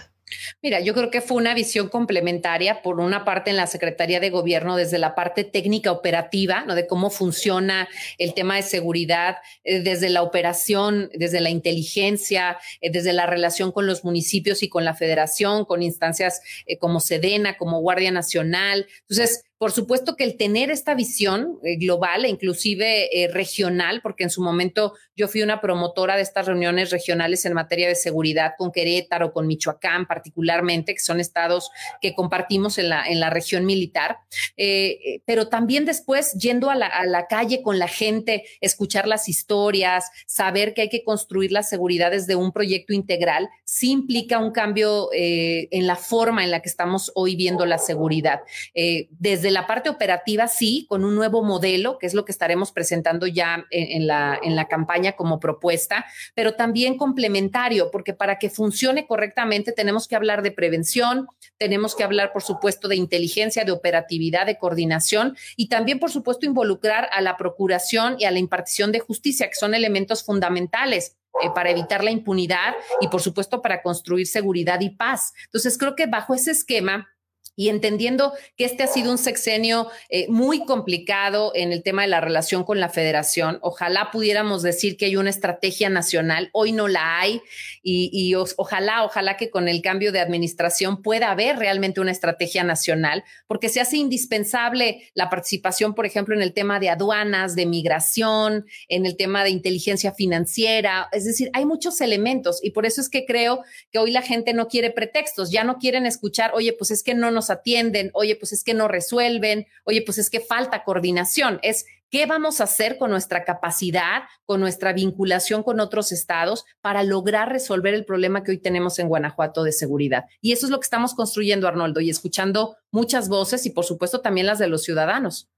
[0.62, 4.30] Mira, yo creo que fue una visión complementaria, por una parte en la Secretaría de
[4.30, 6.76] Gobierno, desde la parte técnica operativa, ¿no?
[6.76, 12.91] De cómo funciona el tema de seguridad, eh, desde la operación, desde la inteligencia, eh,
[12.91, 17.58] desde la relación con los municipios y con la federación, con instancias eh, como Sedena,
[17.58, 18.88] como Guardia Nacional.
[19.02, 24.24] Entonces, por supuesto que el tener esta visión eh, global e inclusive eh, regional, porque
[24.24, 28.54] en su momento yo fui una promotora de estas reuniones regionales en materia de seguridad
[28.58, 31.70] con Querétaro, con Michoacán particularmente, que son estados
[32.02, 34.18] que compartimos en la, en la región militar,
[34.58, 39.30] eh, pero también después yendo a la, a la, calle con la gente, escuchar las
[39.30, 44.52] historias, saber que hay que construir la seguridad desde un proyecto integral, sí implica un
[44.52, 48.42] cambio en la forma en la que estamos hoy viendo la seguridad.
[48.74, 53.27] desde la parte operativa, sí, con un nuevo modelo, que es lo que estaremos presentando
[53.27, 59.08] ya en, la, en la campaña como propuesta, pero también complementario, porque para que funcione
[59.08, 61.27] correctamente tenemos que hablar de prevención,
[61.58, 66.45] tenemos que hablar, por supuesto, de inteligencia, de operatividad, de coordinación y también, por supuesto,
[66.45, 71.49] involucrar a la procuración y a la impartición de justicia, que son elementos fundamentales eh,
[71.56, 75.34] para evitar la impunidad y, por supuesto, para construir seguridad y paz.
[75.45, 77.10] Entonces, creo que bajo ese esquema,
[77.56, 82.08] y entendiendo que este ha sido un sexenio eh, muy complicado en el tema de
[82.08, 86.88] la relación con la federación, ojalá pudiéramos decir que hay una estrategia nacional, hoy no
[86.88, 87.42] la hay
[87.84, 93.24] y, ojalá, ojalá que con el cambio de administración pueda haber realmente una estrategia nacional,
[93.48, 98.66] porque se hace indispensable la participación, por ejemplo, en el tema de aduanas, de migración,
[98.88, 103.10] en el tema de inteligencia financiera, es decir, hay muchos elementos y por eso es
[103.10, 106.92] que creo que hoy la gente no quiere pretextos, ya no quieren escuchar, oye, pues
[106.92, 110.39] es que no nos atienden, oye, pues es que no resuelven, oye, pues es que
[110.39, 111.60] falta coordinación.
[111.63, 117.01] Es ¿Qué vamos a hacer con nuestra capacidad, con nuestra vinculación con otros estados para
[117.01, 120.25] lograr resolver el problema que hoy tenemos en Guanajuato de seguridad?
[120.39, 124.21] Y eso es lo que estamos construyendo, Arnoldo, y escuchando muchas voces y por supuesto
[124.21, 125.49] también las de los ciudadanos.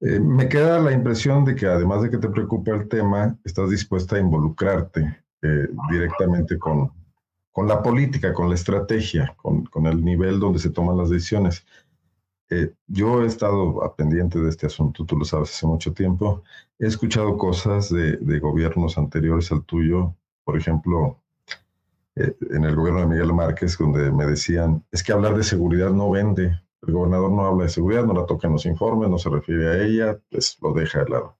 [0.00, 3.68] Eh, me queda la impresión de que además de que te preocupa el tema, estás
[3.68, 6.92] dispuesta a involucrarte eh, directamente con,
[7.52, 11.64] con, la política, con la estrategia, con, el nivel donde se toman las decisiones.
[12.50, 16.42] Eh, yo he estado a pendiente de este asunto, tú lo sabes, hace mucho tiempo.
[16.78, 21.18] He escuchado cosas de, gobiernos anteriores al tuyo, por ejemplo,
[22.14, 26.10] en el gobierno de Miguel Márquez, donde me decían, es que hablar de seguridad no
[26.10, 29.30] vende, el gobernador no habla de seguridad, no la toca en los informes, no se
[29.30, 31.36] refiere a ella, pues lo deja de lado.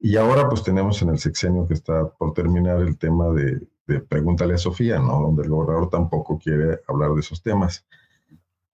[0.00, 3.60] Y ahora pues tenemos en el sexenio que está por terminar el tema de,
[4.00, 5.20] Pregúntale a Sofía, ¿no?
[5.20, 7.84] Donde el gobernador tampoco quiere hablar de esos temas.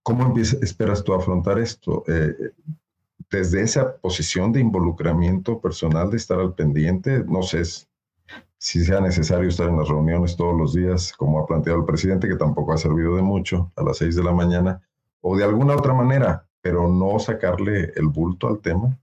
[0.02, 2.02] ¿Cómo esperas tú afrontar esto?
[2.09, 2.35] Eh,
[3.31, 7.62] desde esa posición de involucramiento personal, de estar al pendiente, no sé
[8.57, 12.28] si sea necesario estar en las reuniones todos los días, como ha planteado el presidente,
[12.28, 14.81] que tampoco ha servido de mucho, a las seis de la mañana,
[15.20, 18.98] o de alguna otra manera, pero no sacarle el bulto al tema?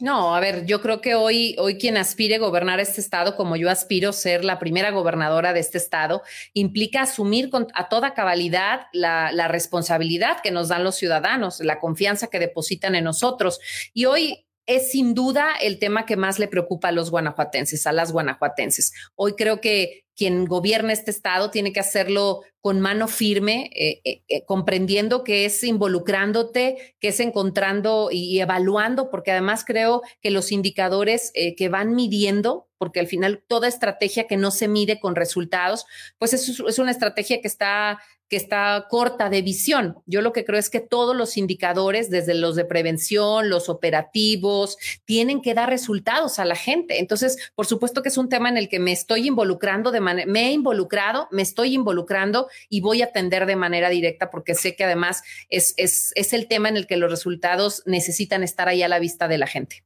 [0.00, 3.56] No, a ver, yo creo que hoy, hoy quien aspire a gobernar este estado, como
[3.56, 8.86] yo aspiro ser la primera gobernadora de este estado, implica asumir con, a toda cabalidad
[8.92, 13.60] la, la responsabilidad que nos dan los ciudadanos, la confianza que depositan en nosotros.
[13.92, 17.92] Y hoy es sin duda el tema que más le preocupa a los guanajuatenses, a
[17.92, 18.92] las guanajuatenses.
[19.14, 24.22] Hoy creo que quien gobierna este estado tiene que hacerlo con mano firme, eh, eh,
[24.28, 30.50] eh, comprendiendo que es involucrándote, que es encontrando y, evaluando, porque además creo que los
[30.50, 35.84] indicadores que van midiendo, porque al final toda estrategia que no se mide con resultados,
[36.18, 39.96] pues es una estrategia que está que está corta de visión.
[40.06, 44.76] Yo lo que creo es que todos los indicadores, desde los de prevención, los operativos,
[45.04, 46.98] tienen que dar resultados a la gente.
[46.98, 50.30] Entonces, por supuesto que es un tema en el que me estoy involucrando de manera,
[50.30, 54.74] me he involucrado, me estoy involucrando y voy a atender de manera directa porque sé
[54.76, 58.82] que además es, es, es el tema en el que los resultados necesitan estar ahí
[58.82, 59.84] a la vista de la gente.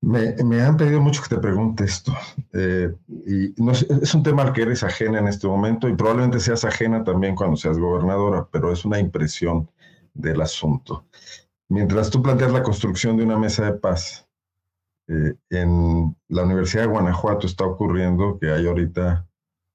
[0.00, 2.12] Me, han pedido mucho que te pregunte esto.
[2.52, 2.92] Eh,
[3.26, 6.64] y no, es un tema al que eres ajena en este momento y probablemente seas
[6.64, 9.70] ajena también cuando seas gobernadora, pero es una impresión
[10.12, 11.06] del asunto.
[11.68, 14.28] Mientras tú planteas la construcción de una mesa de paz,
[15.08, 19.26] eh, en la Universidad de Guanajuato está ocurriendo que hay ahorita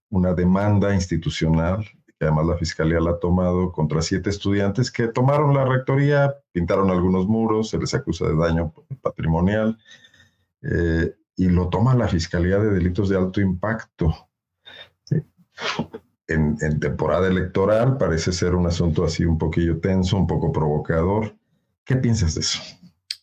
[0.10, 1.86] una demanda institucional
[2.18, 6.90] que además la fiscalía la ha tomado contra siete estudiantes que tomaron la rectoría, pintaron
[6.90, 9.78] algunos muros, se les acusa de daño patrimonial
[10.64, 14.14] eh, y lo toma la fiscalía de delitos de alto impacto.
[16.30, 21.38] En, en, temporada electoral parece ser un asunto así un poquillo tenso, un poco provocador.
[21.86, 22.60] ¿Qué piensas de eso?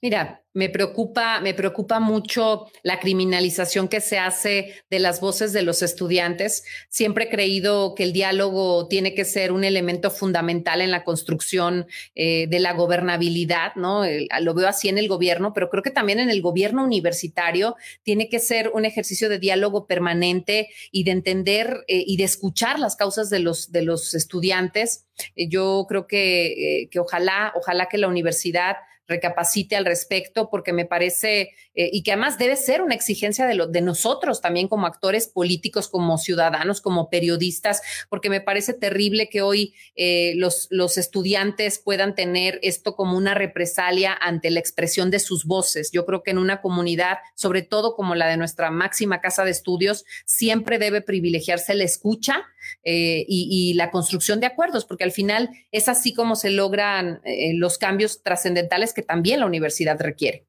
[0.01, 5.63] Mira, me preocupa, me preocupa mucho la criminalización que se hace de las voces de
[5.63, 6.65] los estudiantes.
[6.89, 11.87] Siempre he creído que el diálogo tiene que ser un elemento fundamental en la construcción
[12.15, 14.05] eh, de la gobernabilidad, ¿no?
[14.41, 18.29] lo veo así en el gobierno, pero creo que también en el gobierno universitario tiene
[18.29, 22.95] que ser un ejercicio de diálogo permanente y de entender eh, y de escuchar las
[22.95, 25.07] causas de los, de los estudiantes.
[25.35, 30.87] Eh, yo creo que, que ojalá, ojalá que la universidad recapacite al respecto, porque me
[30.87, 34.87] parece, eh, y que además debe ser una exigencia de, lo, de nosotros también como
[34.87, 40.99] actores políticos, como ciudadanos, como periodistas, porque me parece terrible que hoy eh, los, los
[40.99, 45.91] estudiantes puedan tener esto como una represalia ante la expresión de sus voces.
[45.93, 49.51] Yo creo que en una comunidad, sobre todo como la de nuestra máxima casa de
[49.51, 52.45] estudios, siempre debe privilegiarse la escucha
[52.83, 57.21] eh, y, la construcción de acuerdos, porque al final es así como se logran
[57.55, 60.47] los cambios trascendentales que también la universidad requiere.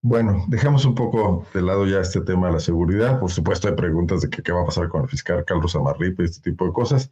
[0.00, 3.18] Bueno, dejamos un poco de lado ya este tema de la seguridad.
[3.18, 6.26] Por supuesto, hay preguntas de qué va a pasar con el fiscal Carlos Amarripa y
[6.26, 7.10] este tipo de cosas.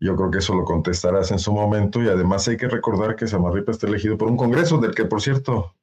[0.00, 3.26] Yo creo que eso lo contestarás en su momento y además hay que recordar que
[3.26, 5.74] Samarripa está elegido por un congreso del que, por cierto,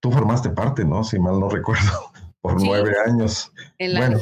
[0.00, 1.04] tú formaste parte, ¿no?
[1.04, 2.12] Si mal no recuerdo,
[2.44, 3.50] por nueve años.
[3.78, 4.20] En la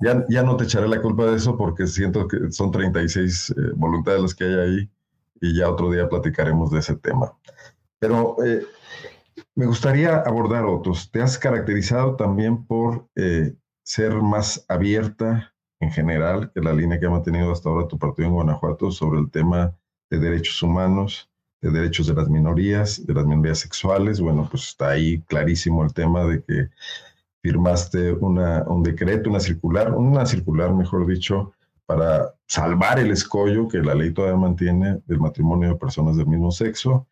[0.00, 3.54] ya, ya, no te echaré la culpa de eso porque siento que son 36 eh,
[3.74, 4.90] voluntades las que hay ahí
[5.40, 7.36] y ya otro día platicaremos de ese tema.
[7.98, 8.64] Pero eh,
[9.56, 11.10] me gustaría abordar otros.
[11.10, 17.06] Te has caracterizado también por eh, ser más abierta en general que la línea que
[17.06, 19.76] ha mantenido hasta ahora tu partido en Guanajuato sobre el tema
[20.08, 21.28] de derechos humanos,
[21.60, 24.20] de derechos de las minorías, de las minorías sexuales.
[24.20, 26.68] Bueno, pues está ahí clarísimo el tema de que
[27.44, 31.52] firmaste una, un decreto, una circular, una circular, mejor dicho,
[31.84, 36.50] para salvar el escollo que la ley todavía mantiene del matrimonio de personas del mismo
[36.50, 37.06] sexo.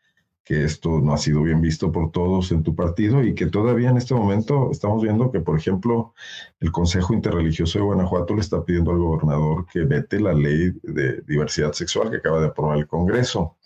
[0.44, 3.90] que esto no ha sido bien visto por todos en tu partido y que todavía
[3.90, 6.14] en este momento estamos viendo que, por ejemplo,
[6.60, 11.20] el Consejo Interreligioso de Guanajuato le está pidiendo al gobernador que vete la ley de
[11.28, 13.56] diversidad sexual que acaba de aprobar el Congreso.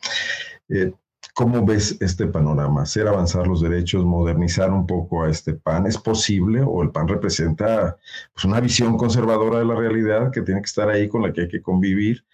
[0.68, 0.92] Eh,
[1.36, 2.80] ¿Cómo ves este panorama?
[2.80, 5.86] ¿Hacer avanzar los derechos, modernizar un poco a este PAN?
[5.86, 7.98] ¿Es posible o el PAN representa
[8.32, 11.42] pues, una visión conservadora de la realidad que tiene que estar ahí con la que
[11.42, 12.24] hay que convivir?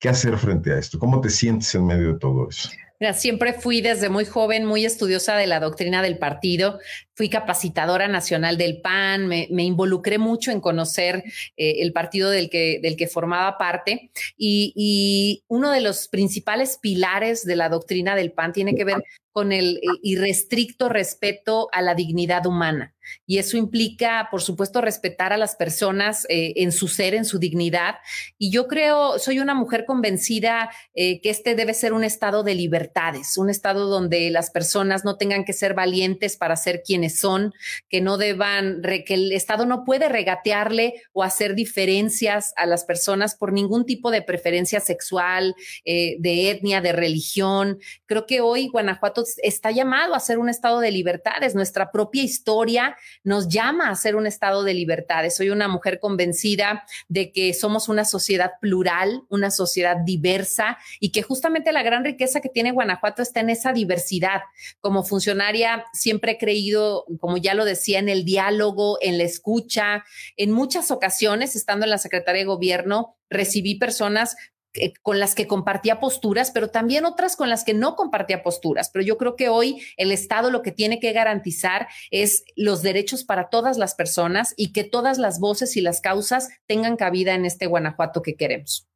[0.00, 0.98] ¿Qué hacer frente a esto?
[0.98, 2.68] ¿Cómo te sientes en medio de todo eso?
[3.14, 6.78] Siempre fui desde muy joven muy estudiosa de la doctrina del partido,
[7.14, 11.24] fui capacitadora nacional del PAN, me, involucré mucho en conocer
[11.56, 16.78] eh, el partido del que, del que formaba parte y, y, uno de los principales
[16.80, 21.82] pilares de la doctrina del PAN tiene que ver con el eh, irrestricto respeto a
[21.82, 22.95] la dignidad humana.
[23.26, 27.38] Y eso implica, por supuesto, respetar a las personas eh, en su ser, en su
[27.38, 27.96] dignidad.
[28.38, 32.54] Y yo creo, soy una mujer convencida eh, que este debe ser un estado de
[32.54, 37.52] libertades, un estado donde las personas no tengan que ser valientes para ser quienes son,
[37.88, 43.34] que no deban, que el Estado no puede regatearle o hacer diferencias a las personas
[43.34, 47.78] por ningún tipo de preferencia sexual, de etnia, de religión.
[48.06, 51.54] Creo que hoy Guanajuato está llamado a ser un estado de libertades.
[51.54, 55.36] Nuestra propia historia nos llama a ser un estado de libertades.
[55.36, 61.22] Soy una mujer convencida de que somos una sociedad plural, una sociedad diversa y que
[61.22, 64.42] justamente la gran riqueza que tiene Guanajuato está en esa diversidad.
[64.80, 70.04] Como funcionaria siempre he creído, como ya lo decía, en el diálogo, en la escucha.
[70.36, 74.36] En muchas ocasiones, estando en la Secretaría de Gobierno, recibí personas
[74.76, 78.90] eh, con las que compartía posturas, pero también otras con las que no compartía posturas.
[78.92, 83.24] Pero yo creo que hoy el Estado lo que tiene que garantizar es los derechos
[83.24, 87.44] para todas las personas y que todas las voces y las causas tengan cabida en
[87.44, 88.88] este Guanajuato que queremos.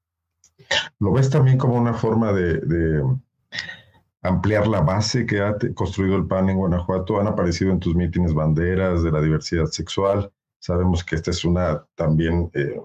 [0.99, 3.03] ¿Lo ves también como una forma de,
[4.23, 7.19] ampliar la base que ha construido el PAN en Guanajuato?
[7.19, 10.31] Han aparecido en tus mítines banderas de la diversidad sexual.
[10.59, 12.79] Sabemos que esta es una también eh,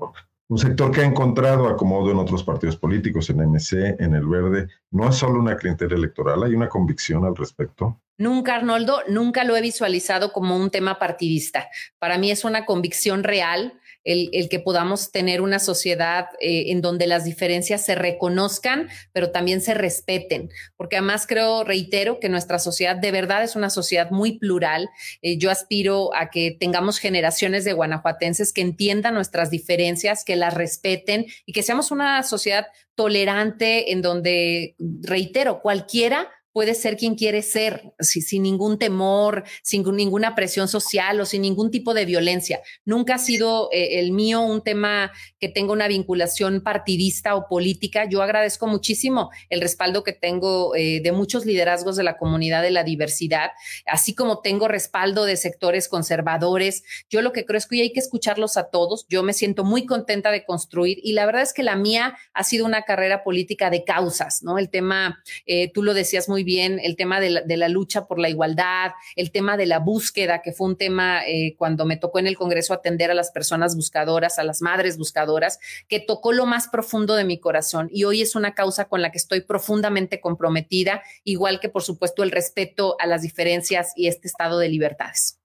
[0.47, 4.67] un sector que ha encontrado acomodo en otros partidos políticos, en MC, en el Verde.
[4.91, 7.99] No es solo una clientela electoral, hay una convicción al respecto.
[8.17, 11.67] Nunca, Arnoldo, nunca lo he visualizado como un tema partidista.
[11.99, 17.07] Para mí es una convicción real el, que podamos tener una sociedad eh, en donde
[17.07, 20.49] las diferencias se reconozcan, pero también se respeten.
[20.77, 24.89] Porque además creo, reitero, que nuestra sociedad de verdad es una sociedad muy plural.
[25.21, 30.53] Eh, yo aspiro a que tengamos generaciones de guanajuatenses que entiendan nuestras diferencias, que las
[30.53, 37.41] respeten y que seamos una sociedad tolerante en donde, reitero, cualquiera puede ser quien quiere
[37.41, 42.61] ser, sin ningún temor, sin ninguna presión social o sin ningún tipo de violencia.
[42.85, 48.07] Nunca ha sido eh, el mío un tema que tenga una vinculación partidista o política.
[48.09, 52.71] Yo agradezco muchísimo el respaldo que tengo eh, de muchos liderazgos de la comunidad de
[52.71, 53.51] la diversidad,
[53.85, 56.83] así como tengo respaldo de sectores conservadores.
[57.09, 59.05] Yo lo que creo es que hay que escucharlos a todos.
[59.09, 62.45] Yo me siento muy contenta de construir y la verdad es que la mía ha
[62.45, 64.57] sido una carrera política de causas, ¿no?
[64.57, 68.29] El tema, eh, tú lo decías muy bien el tema de la, lucha por la
[68.29, 72.27] igualdad, el tema de la búsqueda, que fue un tema eh, cuando me tocó en
[72.27, 76.69] el Congreso atender a las personas buscadoras, a las madres buscadoras, que tocó lo más
[76.69, 77.89] profundo de mi corazón.
[77.91, 82.23] Y hoy es una causa con la que estoy profundamente comprometida, igual que por supuesto
[82.23, 85.39] el respeto a las diferencias y este estado de libertades.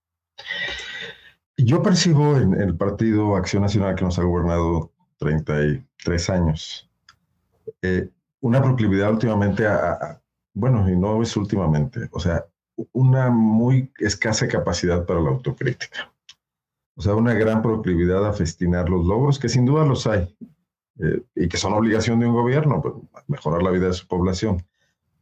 [1.56, 6.88] Yo percibo en el Partido Acción Nacional que nos ha gobernado 33 años,
[7.82, 8.08] eh,
[8.40, 10.20] una proclividad últimamente a,
[10.54, 12.44] bueno, y no es últimamente, o sea,
[12.92, 16.12] una muy escasa capacidad para la autocrítica.
[16.96, 20.36] O sea, una gran proclividad a festinar los logros, que sin duda los hay,
[20.98, 22.94] eh, y que son obligación de un gobierno, pues,
[23.26, 24.62] mejorar la vida de su población,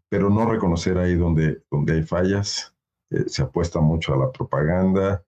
[0.08, 2.74] pero no reconocer ahí donde, donde hay fallas,
[3.10, 5.22] eh, se apuesta mucho a la propaganda.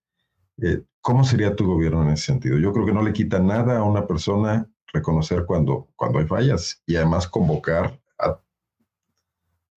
[0.60, 2.58] Eh, ¿Cómo sería tu gobierno en ese sentido?
[2.58, 6.82] Yo creo que no le quita nada a una persona reconocer cuando, cuando hay fallas
[6.84, 8.00] y además convocar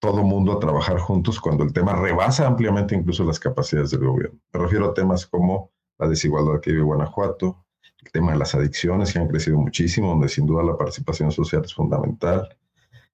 [0.03, 4.37] todo mundo a trabajar juntos cuando el tema rebasa ampliamente incluso las capacidades del gobierno.
[4.51, 7.63] Me refiero a temas como la desigualdad que vive Guanajuato,
[8.03, 11.61] el tema de las adicciones que han crecido muchísimo, donde sin duda la participación social
[11.63, 12.49] es fundamental,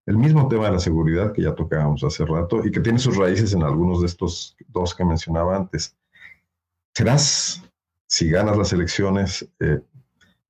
[0.08, 3.16] el mismo tema de la seguridad que ya tocábamos hace rato y que tiene sus
[3.18, 5.96] raíces en algunos de estos dos que mencionaba antes.
[6.96, 7.62] ¿Serás,
[8.08, 9.80] si ganas las elecciones, eh,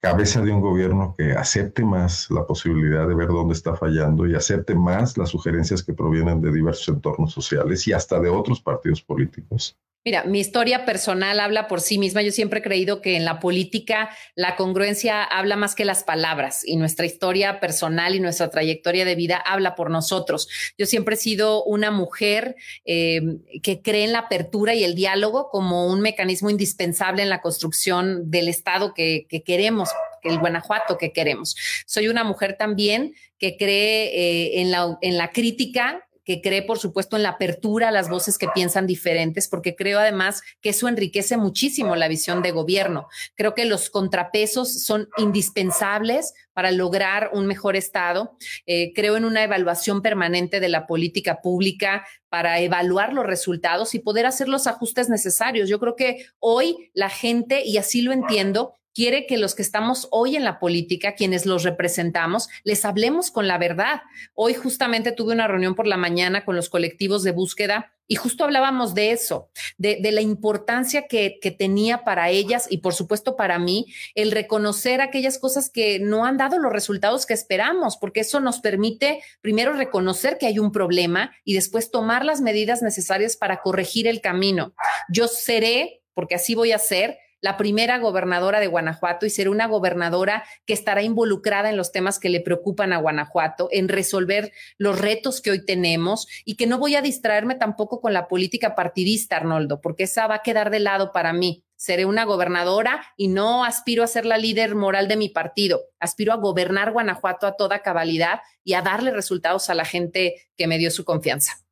[0.02, 4.36] cabeza de un gobierno que acepte más la posibilidad de ver dónde está fallando y
[4.36, 9.02] acepte más las sugerencias que provienen de diversos entornos sociales y hasta de otros partidos
[9.02, 9.78] políticos.
[10.06, 12.22] Mira, mi historia personal habla por sí misma.
[12.22, 16.66] Yo siempre he creído que en la política la congruencia habla más que las palabras
[16.66, 20.48] y nuestra historia personal y nuestra trayectoria de vida habla por nosotros.
[20.78, 23.22] Yo siempre he sido una mujer eh,
[23.62, 28.32] que cree en la apertura y el diálogo como un mecanismo indispensable en la construcción
[28.32, 29.90] del Estado que, que queremos
[30.24, 31.56] el Guanajuato que queremos.
[31.86, 36.78] Soy una mujer también que cree eh, en, la, en la crítica que cree, por
[36.78, 40.88] supuesto, en la apertura a las voces que piensan diferentes, porque creo además que eso
[40.88, 43.08] enriquece muchísimo la visión de gobierno.
[43.34, 48.38] Creo que los contrapesos son indispensables para lograr un mejor Estado.
[48.68, 54.00] Eh, creo en una evaluación permanente de la política pública para evaluar los resultados y
[54.00, 55.68] poder hacer los ajustes necesarios.
[55.68, 60.10] Yo creo que hoy la gente, y así lo entiendo, quiere que los que estamos
[60.12, 64.02] hoy en la política, quienes los representamos, les hablemos con la verdad.
[64.34, 68.44] Hoy justamente tuve una reunión por la mañana con los colectivos de búsqueda y justo
[68.44, 73.86] hablábamos de eso, de, la importancia que, tenía para ellas y por supuesto para mí
[74.16, 78.60] el reconocer aquellas cosas que no han dado los resultados que esperamos, porque eso nos
[78.60, 84.08] permite primero reconocer que hay un problema y después tomar las medidas necesarias para corregir
[84.08, 84.74] el camino.
[85.08, 89.68] Yo seré, porque así voy a ser, la primera gobernadora de Guanajuato y ser una
[89.68, 95.00] gobernadora que estará involucrada en los temas que le preocupan a Guanajuato, en resolver los
[95.00, 99.38] retos que hoy tenemos y que no voy a distraerme tampoco con la política partidista,
[99.38, 101.64] Arnoldo, porque esa va a quedar de lado para mí.
[101.76, 105.82] Seré una gobernadora y no aspiro a ser la líder moral de mi partido.
[106.00, 110.68] Aspiro a gobernar Guanajuato a toda cabalidad y a darle resultados a la gente que
[110.68, 111.69] me dio su confianza.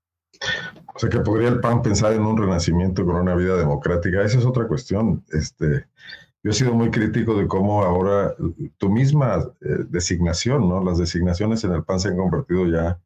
[0.93, 4.23] O sea, que podría el PAN pensar en un renacimiento con una vida democrática.
[4.23, 5.23] Esa es otra cuestión.
[5.31, 5.85] Este,
[6.43, 8.33] yo he sido muy crítico de cómo ahora
[8.77, 10.83] tu misma eh, designación, ¿no?
[10.83, 12.99] Las designaciones en el PAN se han convertido ya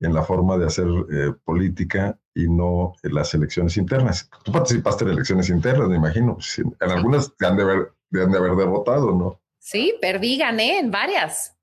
[0.00, 4.28] en la forma de hacer eh, política y no en las elecciones internas.
[4.44, 6.34] Tú participaste en elecciones internas, me imagino.
[6.34, 9.40] Pues, en algunas te han de haber, te han de haber derrotado, ¿no?
[9.58, 11.54] Sí, perdí, gané en varias.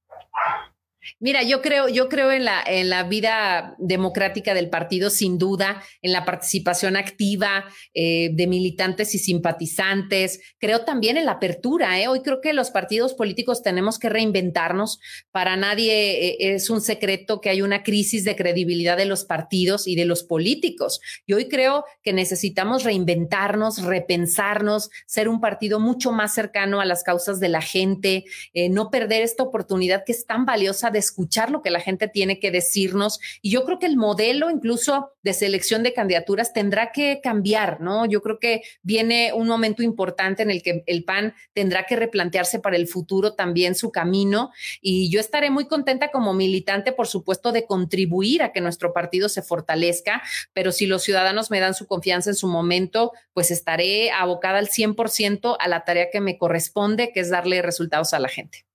[1.19, 5.83] Mira, yo creo, yo creo en la, en la vida democrática del partido, sin duda,
[6.01, 10.39] en la participación activa eh, de militantes y simpatizantes.
[10.59, 11.99] Creo también en la apertura.
[11.99, 12.07] ¿eh?
[12.07, 14.99] Hoy creo que los partidos políticos tenemos que reinventarnos.
[15.31, 19.87] Para nadie eh, es un secreto que hay una crisis de credibilidad de los partidos
[19.87, 20.99] y de los políticos.
[21.25, 27.03] Y hoy creo que necesitamos reinventarnos, repensarnos, ser un partido mucho más cercano a las
[27.03, 28.25] causas de la gente,
[28.69, 32.39] no perder esta oportunidad que es tan valiosa de escuchar lo que la gente tiene
[32.39, 33.19] que decirnos.
[33.41, 38.05] Y yo creo que el modelo incluso de selección de candidaturas tendrá que cambiar, ¿no?
[38.05, 42.59] Yo creo que viene un momento importante en el que el PAN tendrá que replantearse
[42.59, 44.51] para el futuro también su camino.
[44.81, 49.29] Y yo estaré muy contenta como militante, por supuesto, de contribuir a que nuestro partido
[49.29, 50.21] se fortalezca,
[50.53, 54.67] pero si los ciudadanos me dan su confianza en su momento, pues estaré abocada al
[54.67, 58.66] 100% a la tarea que me corresponde, que es darle resultados a la gente.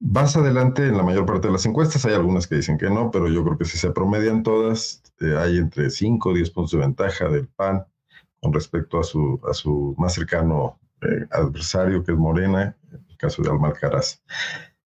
[0.00, 3.10] Vas adelante en la mayor parte de las encuestas, hay algunas que dicen que no,
[3.10, 6.70] pero yo creo que si se promedian todas, eh, hay entre 5 o 10 puntos
[6.72, 7.84] de ventaja del PAN
[8.40, 13.16] con respecto a su, a su más cercano eh, adversario, que es Morena, en el
[13.16, 14.22] caso de Alma Caraz.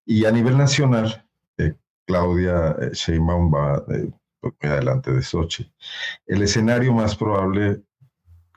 [0.06, 1.26] Y a nivel nacional,
[1.58, 1.74] eh,
[2.06, 3.84] Claudia Sheinbaum va
[4.42, 5.70] muy adelante de Sochi.
[6.26, 7.82] El escenario más probable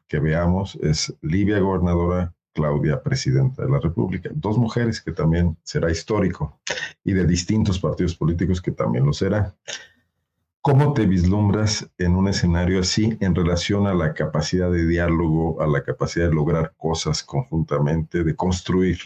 [0.08, 4.30] que veamos es Libia gobernadora, Claudia, presidenta de la República.
[4.34, 6.58] Dos mujeres que también será histórico
[7.04, 9.54] y de distintos partidos políticos que también lo será.
[10.62, 15.68] ¿Cómo te vislumbras en un escenario así en relación a la capacidad de diálogo, a
[15.68, 18.98] la capacidad de lograr cosas conjuntamente, de construir?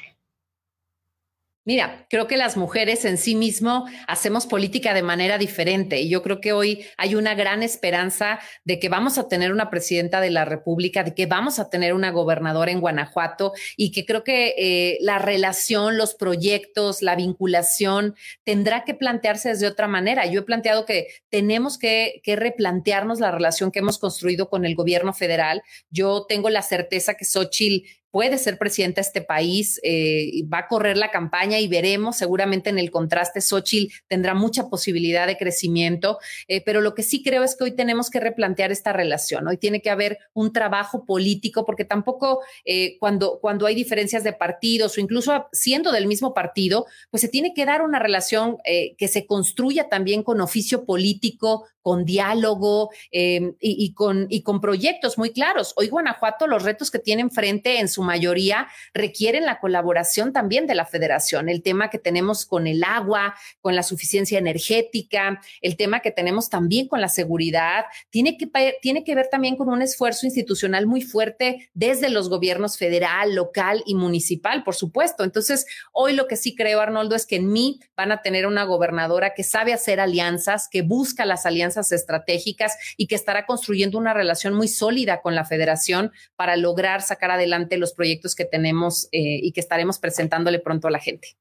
[1.70, 6.24] Mira, creo que las mujeres en sí mismo hacemos política de manera diferente y yo
[6.24, 10.32] creo que hoy hay una gran esperanza de que vamos a tener una presidenta de
[10.32, 14.55] la República, de que vamos a tener una gobernadora en Guanajuato y que creo que
[14.57, 20.26] eh, la relación, los proyectos, la vinculación tendrá que plantearse desde otra manera.
[20.26, 24.74] Yo he planteado que tenemos que, que replantearnos la relación que hemos construido con el
[24.74, 25.61] gobierno federal.
[25.91, 30.68] Yo tengo la certeza que Xochitl puede ser presidenta de este país, eh, va a
[30.68, 36.18] correr la campaña y veremos, seguramente en el contraste, Xochitl tendrá mucha posibilidad de crecimiento,
[36.47, 39.57] eh, pero lo que sí creo es que hoy tenemos que replantear esta relación, hoy
[39.57, 44.97] tiene que haber un trabajo político, porque tampoco eh, cuando, cuando hay diferencias de partidos
[44.97, 48.57] o incluso siendo del mismo partido, pues se tiene que dar una relación
[48.97, 55.32] que se construya también con oficio político, con diálogo y, con, y con proyectos muy
[55.32, 55.74] claros.
[55.76, 60.67] Hoy Guanajuato, los retos que tiene enfrente en su su mayoría requieren la colaboración también
[60.67, 61.49] de la federación.
[61.49, 66.49] El tema que tenemos con el agua, con la suficiencia energética, el tema que tenemos
[66.49, 68.49] también con la seguridad, tiene que,
[68.81, 73.83] tiene que ver también con un esfuerzo institucional muy fuerte desde los gobiernos federal, local
[73.85, 75.25] y municipal, por supuesto.
[75.25, 78.63] Entonces, hoy lo que sí creo, Arnoldo, es que en mí van a tener una
[78.63, 84.13] gobernadora que sabe hacer alianzas, que busca las alianzas estratégicas y que estará construyendo una
[84.13, 89.39] relación muy sólida con la federación para lograr sacar adelante los proyectos que tenemos eh,
[89.41, 91.37] y que estaremos presentándole pronto a la gente.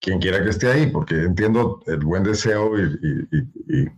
[0.00, 3.88] Quien quiera que esté ahí, porque entiendo el buen deseo y,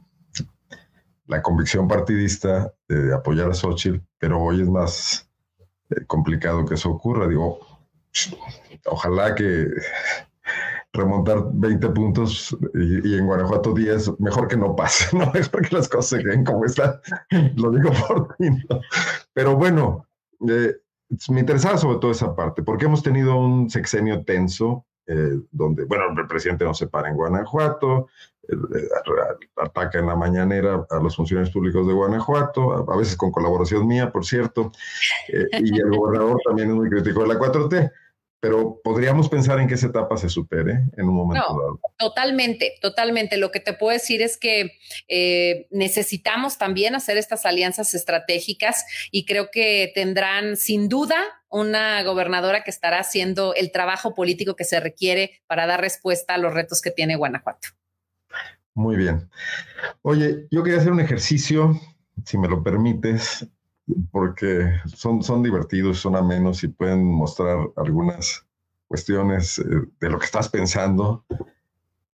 [1.26, 5.28] la convicción partidista de apoyar a Xochitl, pero hoy es más
[5.90, 7.26] eh, complicado que eso ocurra.
[7.26, 7.59] Digo,
[8.84, 9.66] ojalá que
[10.97, 15.30] remontar 20 puntos y, en Guanajuato 10, mejor que no pase, ¿no?
[15.32, 17.01] Mejor que las cosas se queden como están.
[17.57, 18.49] Lo digo por ti,
[19.32, 20.07] Pero bueno,
[20.49, 20.74] eh,
[21.30, 26.04] me interesaba sobre todo esa parte, porque hemos tenido un sexenio tenso, eh, donde, bueno,
[26.16, 28.09] el presidente no se para en Guanajuato,
[29.57, 34.11] ataca en la mañanera a los funcionarios públicos de Guanajuato, a, veces con colaboración mía,
[34.11, 34.72] por cierto,
[35.28, 37.92] eh, y el gobernador también es muy crítico de la 4T
[38.47, 41.80] pero podríamos pensar en que esa etapa se supere en un momento dado.
[41.99, 43.38] Totalmente, totalmente.
[43.38, 44.78] Lo que te puedo decir es que
[45.09, 51.16] eh, necesitamos también hacer estas alianzas estratégicas y creo que tendrán sin duda
[51.49, 56.38] una gobernadora que estará haciendo el trabajo político que se requiere para dar respuesta a
[56.38, 57.70] los retos que tiene Guanajuato.
[58.74, 59.28] Muy bien.
[60.03, 61.80] Oye, yo quería hacer un ejercicio,
[62.24, 63.44] si me lo permites,
[64.11, 68.45] porque son, son divertidos, son amenos y pueden mostrar algunas
[68.89, 69.64] cuestiones eh,
[70.01, 71.24] de lo que estás pensando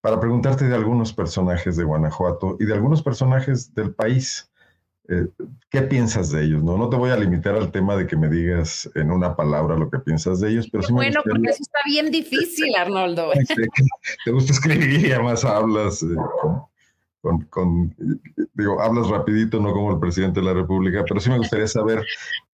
[0.01, 4.51] para preguntarte de algunos personajes de Guanajuato y de algunos personajes del país.
[5.09, 5.27] Eh,
[5.69, 6.63] ¿Qué piensas de ellos?
[6.63, 9.77] No, no te voy a limitar al tema de que me digas en una palabra
[9.77, 13.31] lo que piensas de ellos, pero sí Bueno, porque eso está bien difícil, Arnoldo.
[14.25, 16.03] te gusta escribir y además hablas.
[16.03, 16.63] Eh, con,
[18.53, 22.03] digo, hablas rapidito, no como el presidente de la República, pero sí me gustaría saber,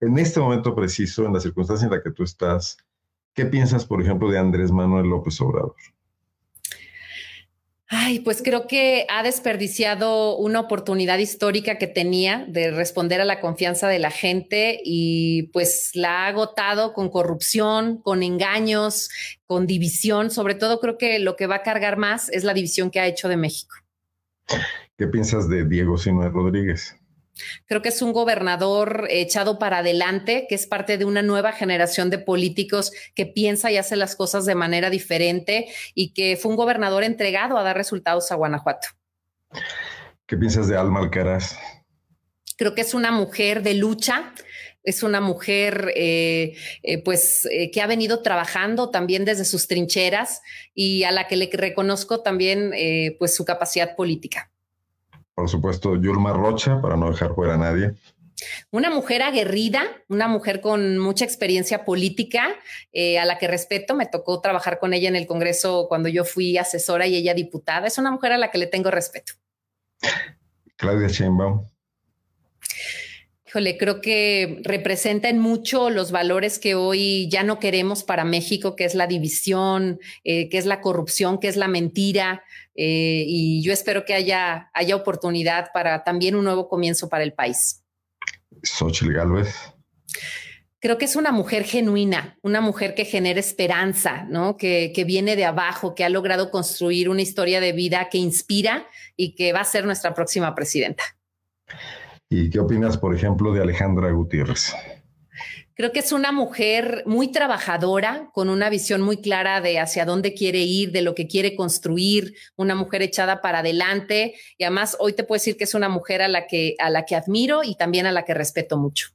[0.02, 2.78] en este momento preciso, en la circunstancia en la que tú estás,
[3.34, 5.76] ¿qué piensas, por ejemplo, de Andrés Manuel López Obrador?
[7.88, 13.40] Ay, pues creo que ha desperdiciado una oportunidad histórica que tenía de responder a la
[13.40, 19.10] confianza de la gente y pues la ha agotado con corrupción, con engaños,
[19.46, 20.32] con división.
[20.32, 23.08] Sobre todo creo que lo que va a cargar más es la división que ha
[23.08, 23.76] hecho de México.
[24.98, 26.96] ¿Qué piensas de Diego Sinue Rodríguez?
[27.66, 32.10] Creo que es un gobernador echado para adelante, que es parte de una nueva generación
[32.10, 36.58] de políticos que piensa y hace las cosas de manera diferente y que fue un
[36.58, 38.88] gobernador entregado a dar resultados a Guanajuato.
[40.26, 41.58] ¿Qué piensas de Alma Alcaraz?
[42.58, 44.34] Creo que es una mujer de lucha,
[44.86, 50.42] es una mujer eh, eh, pues eh, que ha venido trabajando también desde sus trincheras
[50.74, 52.72] y a la que le reconozco también
[53.20, 54.52] pues su capacidad política.
[55.34, 57.94] Por supuesto, Yulma Rocha, para no dejar fuera a nadie.
[58.72, 62.48] Una mujer aguerrida, una mujer con mucha experiencia política,
[63.22, 63.96] a la que respeto.
[63.96, 67.88] Me tocó trabajar con ella en el Congreso cuando yo fui asesora y ella diputada.
[67.88, 69.34] Es una mujer a la que le tengo respeto.
[70.78, 71.66] Claudia Sheinbaum
[73.52, 78.96] creo que representan mucho los valores que hoy ya no queremos para México, que es
[78.96, 82.44] la división, eh, que es la corrupción, que es la mentira.
[82.76, 87.34] Eh, y yo espero que haya, haya oportunidad para también un nuevo comienzo para el
[87.34, 87.84] país.
[88.64, 89.56] Xochitl Galvez.
[90.80, 94.56] Creo que es una mujer genuina, una mujer que genera esperanza, ¿no?
[94.56, 98.88] Que, que viene de abajo, que ha logrado construir una historia de vida que inspira
[99.16, 101.04] y que va a ser nuestra próxima presidenta.
[102.38, 104.76] ¿Y qué opinas, por ejemplo, de Alejandra Gutiérrez?
[105.74, 110.34] Creo que es una mujer muy trabajadora, con una visión muy clara de hacia dónde
[110.34, 114.36] quiere ir, de lo que quiere construir, una mujer echada para adelante.
[114.58, 117.06] Y además hoy te puedo decir que es una mujer a la que, a la
[117.06, 119.12] que admiro y también a la que respeto mucho.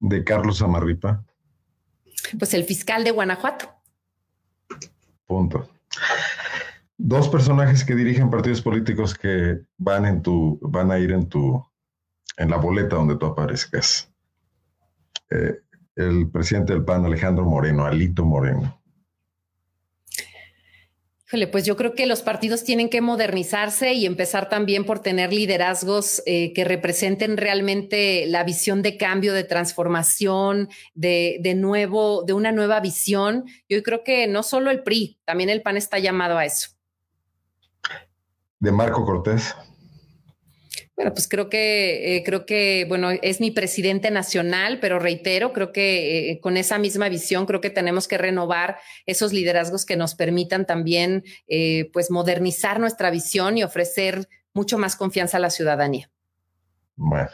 [0.00, 1.24] De Carlos Amarripa.
[2.36, 3.72] Pues el fiscal de Guanajuato.
[5.24, 5.70] Punto.
[6.96, 11.64] Dos personajes que dirigen partidos políticos que van en tu, van a ir en tu
[12.38, 14.10] en la boleta donde tú aparezcas.
[15.30, 15.58] Eh,
[15.96, 18.80] el presidente del PAN, Alejandro Moreno, Alito Moreno.
[21.26, 25.30] Híjole, pues yo creo que los partidos tienen que modernizarse y empezar también por tener
[25.30, 32.32] liderazgos eh, que representen realmente la visión de cambio, de transformación, de, de, nuevo, de
[32.32, 33.44] una nueva visión.
[33.68, 36.70] Yo creo que no solo el PRI, también el PAN está llamado a eso.
[38.60, 39.54] De Marco Cortés
[40.98, 45.70] Bueno, pues creo que, eh, creo que, bueno, es mi presidente nacional, pero reitero, creo
[45.70, 50.16] que eh, con esa misma visión, creo que tenemos que renovar esos liderazgos que nos
[50.16, 56.10] permitan también, eh, pues, modernizar nuestra visión y ofrecer mucho más confianza a la ciudadanía.
[56.96, 57.30] Bueno,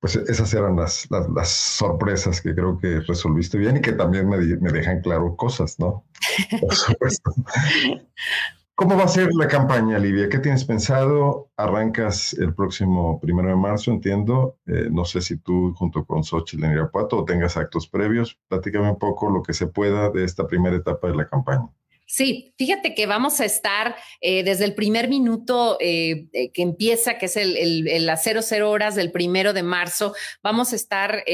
[0.00, 4.38] pues esas eran las, las, sorpresas que creo que resolviste bien y que también me,
[4.38, 6.04] me dejan claro cosas, ¿no?
[6.60, 7.32] Por supuesto.
[8.74, 10.28] ¿Cómo va a ser la campaña, Livia?
[10.28, 11.50] ¿Qué tienes pensado?
[11.56, 14.58] Arrancas el próximo primero de marzo, entiendo.
[14.66, 18.38] Eh, no sé si tú, junto con Xochitl en Irapuato, o tengas actos previos.
[18.48, 21.68] Platícame un poco lo que se pueda de esta primera etapa de la campaña.
[22.12, 27.16] Sí, fíjate que vamos a estar eh, desde el primer minuto eh, eh, que empieza,
[27.16, 31.24] que es el, las 00 horas del primero de marzo, vamos a estar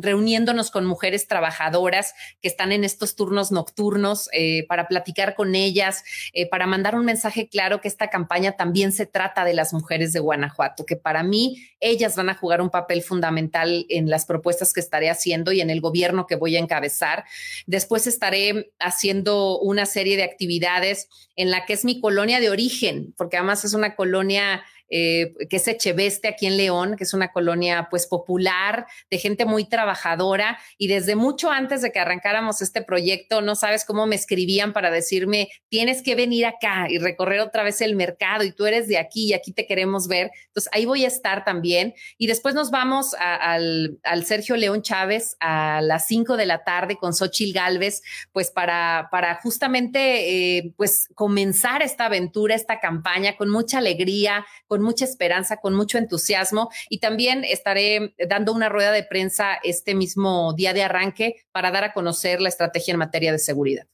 [0.00, 4.28] reuniéndonos con mujeres trabajadoras que están en estos turnos nocturnos
[4.66, 6.02] para platicar con ellas,
[6.50, 10.18] para mandar un mensaje claro que esta campaña también se trata de las mujeres de
[10.18, 14.80] Guanajuato, que para mí ellas van a jugar un papel fundamental en las propuestas que
[14.80, 17.24] estaré haciendo y en el gobierno que voy a encabezar.
[17.66, 23.14] Después estaré haciendo unas serie de actividades en la que es mi colonia de origen,
[23.16, 24.64] porque además es una colonia
[24.94, 29.46] eh, que es Echeveste aquí en León, que es una colonia pues popular, de gente
[29.46, 34.16] muy trabajadora y desde mucho antes de que arrancáramos este proyecto, no sabes cómo me
[34.16, 38.66] escribían para decirme, tienes que venir acá y recorrer otra vez el mercado y tú
[38.66, 40.30] eres de aquí y aquí te queremos ver.
[40.48, 45.80] Entonces ahí voy a estar también y después nos vamos al, Sergio León Chávez a
[45.80, 51.80] las 5 de la tarde con Xochil Galvez, pues para, para justamente eh, pues comenzar
[51.80, 57.44] esta aventura, esta campaña con mucha alegría, con mucha esperanza, con mucho entusiasmo y también
[57.44, 62.40] estaré dando una rueda de prensa este mismo día de arranque para dar a conocer
[62.40, 63.86] la estrategia en materia de seguridad.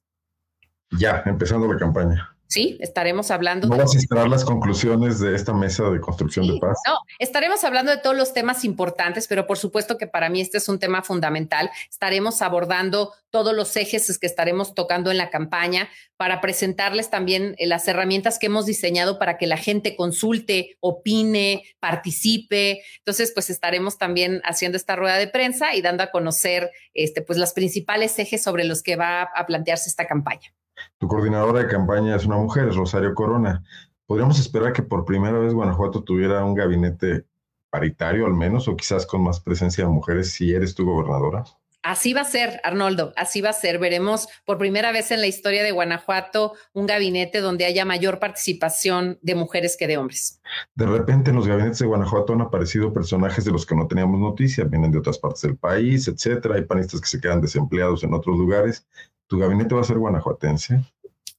[0.90, 2.37] Ya, empezando la campaña.
[2.48, 3.68] Sí, estaremos hablando.
[3.68, 6.78] ¿No vas a esperar las conclusiones de esta mesa de construcción de paz?
[6.86, 10.56] No, estaremos hablando de todos los temas importantes, pero por supuesto que para mí este
[10.56, 11.70] es un tema fundamental.
[11.90, 17.66] Estaremos abordando todos los ejes que estaremos tocando en la campaña para presentarles también eh,
[17.66, 22.80] las herramientas que hemos diseñado para que la gente consulte, opine, participe.
[23.00, 27.38] Entonces, pues estaremos también haciendo esta rueda de prensa y dando a conocer este, pues,
[27.38, 30.54] los principales ejes sobre los que va a plantearse esta campaña.
[30.98, 33.62] Tu coordinadora de campaña es una mujer, es Rosario Corona.
[34.06, 37.26] ¿Podríamos esperar que por primera vez Guanajuato tuviera un gabinete
[37.70, 41.44] paritario al menos, o quizás con más presencia de mujeres si eres tu gobernadora?
[41.82, 43.78] Así va a ser, Arnoldo, así va a ser.
[43.78, 49.18] Veremos por primera vez en la historia de Guanajuato un gabinete donde haya mayor participación
[49.22, 50.42] de mujeres que de hombres.
[50.74, 54.18] De repente en los gabinetes de Guanajuato han aparecido personajes de los que no teníamos
[54.20, 56.56] noticia, vienen de otras partes del país, etcétera.
[56.56, 58.86] Hay panistas que se quedan desempleados en otros lugares.
[59.28, 60.80] ¿Tu gabinete va a ser guanajuatense?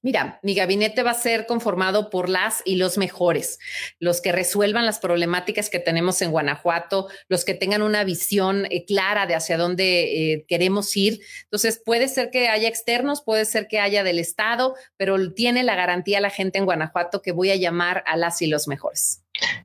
[0.02, 3.60] Mira, mi gabinete va a ser conformado por las y los mejores,
[4.00, 8.86] los que resuelvan las problemáticas que tenemos en Guanajuato, los que tengan una visión eh,
[8.86, 11.20] clara de hacia dónde eh, queremos ir.
[11.44, 15.76] Entonces, puede ser que haya externos, puede ser que haya del Estado, pero tiene la
[15.76, 19.22] garantía la gente en Guanajuato que voy a llamar a las y los mejores.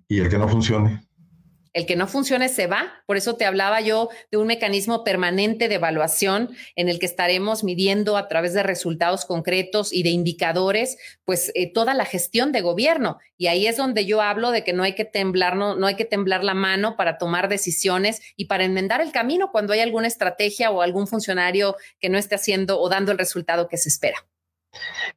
[0.08, 1.06] ¿Y el que no funcione?
[1.74, 3.02] El que no funcione se va.
[3.04, 7.64] Por eso te hablaba yo de un mecanismo permanente de evaluación en el que estaremos
[7.64, 12.60] midiendo a través de resultados concretos y de indicadores, pues eh, toda la gestión de
[12.60, 13.18] gobierno.
[13.36, 15.96] Y ahí es donde yo hablo de que no hay que temblar, no, no hay
[15.96, 20.06] que temblar la mano para tomar decisiones y para enmendar el camino cuando hay alguna
[20.06, 24.24] estrategia o algún funcionario que no esté haciendo o dando el resultado que se espera.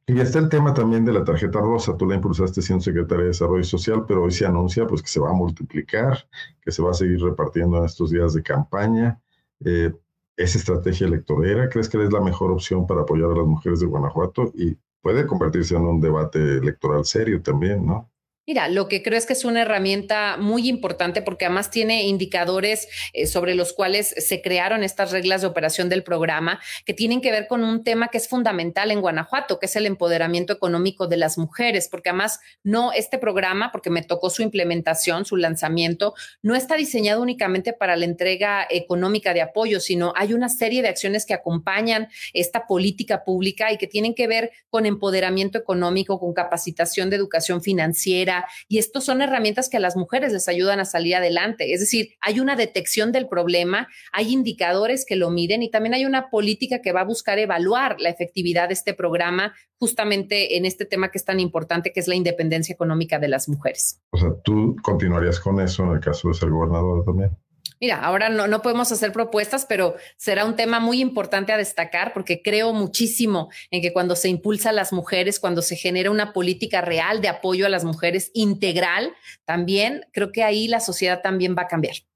[0.06, 1.96] Y está el tema también de la tarjeta rosa.
[1.96, 5.20] Tú la impulsaste siendo secretaria de Desarrollo Social, pero hoy se anuncia pues, que se
[5.20, 6.28] va a multiplicar,
[6.62, 9.20] que se va a seguir repartiendo en estos días de campaña.
[9.64, 9.92] Eh,
[10.36, 11.68] ¿Es estrategia electorera?
[11.68, 14.52] ¿Crees que es la mejor opción para apoyar a las mujeres de Guanajuato?
[14.54, 18.08] Y puede convertirse en un debate electoral serio también, ¿no?
[18.48, 22.88] Mira, lo que creo es que es una herramienta muy importante porque además tiene indicadores
[23.12, 27.30] eh, sobre los cuales se crearon estas reglas de operación del programa que tienen que
[27.30, 31.18] ver con un tema que es fundamental en Guanajuato, que es el empoderamiento económico de
[31.18, 36.54] las mujeres, porque además no este programa, porque me tocó su implementación, su lanzamiento, no
[36.54, 41.26] está diseñado únicamente para la entrega económica de apoyo, sino hay una serie de acciones
[41.26, 47.10] que acompañan esta política pública y que tienen que ver con empoderamiento económico, con capacitación
[47.10, 48.37] de educación financiera,
[48.68, 51.72] y estos son herramientas que a las mujeres les ayudan a salir adelante.
[51.72, 56.04] Es decir, hay una detección del problema, hay indicadores que lo miden y también hay
[56.04, 60.84] una política que va a buscar evaluar la efectividad de este programa justamente en este
[60.84, 64.00] tema que es tan importante, que es la independencia económica de las mujeres.
[64.10, 67.36] O sea, ¿tú continuarías con eso en el caso de ser gobernadora también?
[67.80, 72.12] Mira, ahora no, no podemos hacer propuestas, pero será un tema muy importante a destacar
[72.12, 76.32] porque creo muchísimo en que cuando se impulsa a las mujeres, cuando se genera una
[76.32, 79.12] política real de apoyo a las mujeres integral,
[79.44, 82.07] también creo que ahí la sociedad también va a cambiar.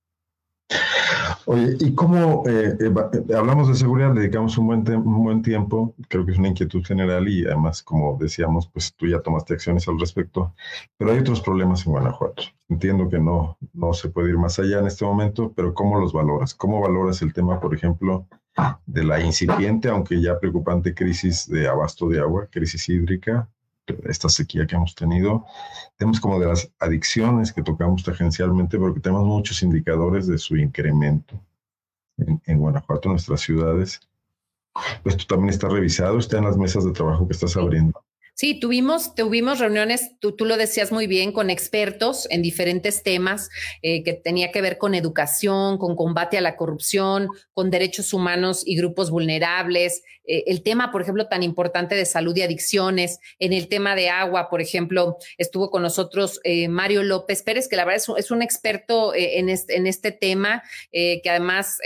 [1.46, 2.92] Oye, ¿y cómo eh, eh,
[3.28, 4.14] eh, hablamos de seguridad?
[4.14, 8.16] Dedicamos un buen, un buen tiempo, creo que es una inquietud general y además, como
[8.18, 10.54] decíamos, pues tú ya tomaste acciones al respecto,
[10.96, 12.44] pero hay otros problemas en Guanajuato.
[12.68, 16.12] Entiendo que no, no se puede ir más allá en este momento, pero ¿cómo los
[16.12, 16.54] valoras?
[16.54, 18.26] ¿Cómo valoras el tema, por ejemplo,
[18.86, 23.48] de la incipiente, aunque ya preocupante crisis de abasto de agua, crisis hídrica,
[24.04, 25.44] esta sequía que hemos tenido.
[25.96, 31.40] Tenemos como de las adicciones que tocamos tangencialmente, porque tenemos muchos indicadores de su incremento
[32.18, 34.00] en, en Guanajuato, en nuestras ciudades.
[35.04, 38.02] Esto también está revisado, está en las mesas de trabajo que estás abriendo.
[38.34, 43.50] Sí, tuvimos, tuvimos reuniones, tú, lo decías muy bien, con expertos en diferentes temas
[43.82, 48.62] eh, que tenía que ver con educación, con combate a la corrupción, con derechos humanos
[48.64, 53.52] y grupos vulnerables, eh, el tema, por ejemplo, tan importante de salud y adicciones, en
[53.52, 57.84] el tema de agua, por ejemplo, estuvo con nosotros eh, Mario López Pérez, que la
[57.84, 60.62] verdad es, un experto en, este, en este tema,
[60.92, 61.78] que además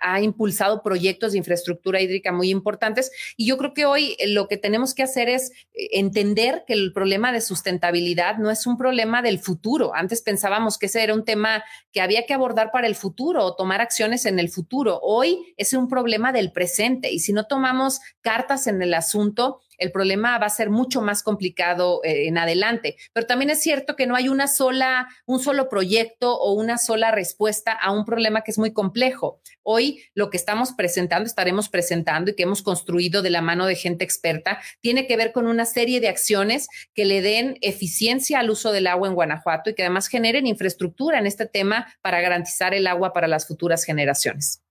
[0.00, 3.10] ha impulsado proyectos de infraestructura hídrica muy importantes.
[3.36, 7.32] Y yo creo que hoy lo que tenemos que hacer es entender que el problema
[7.32, 9.94] de sustentabilidad no es un problema del futuro.
[9.94, 13.56] Antes pensábamos que ese era un tema que había que abordar para el futuro o
[13.56, 15.00] tomar acciones en el futuro.
[15.02, 19.92] Hoy es un problema del presente y si no tomamos cartas en el asunto, el
[19.92, 22.96] problema va a ser mucho más complicado eh, en adelante.
[23.12, 27.10] Pero también es cierto que no hay una sola, un solo proyecto o una sola
[27.10, 29.40] respuesta a un problema que es muy complejo.
[29.62, 33.76] Hoy lo que estamos presentando, estaremos presentando y que hemos construido de la mano de
[33.76, 38.50] gente experta, tiene que ver con una serie de acciones que le den eficiencia al
[38.50, 42.74] uso del agua en Guanajuato y que además generen infraestructura en este tema para garantizar
[42.74, 44.62] el agua para las futuras generaciones.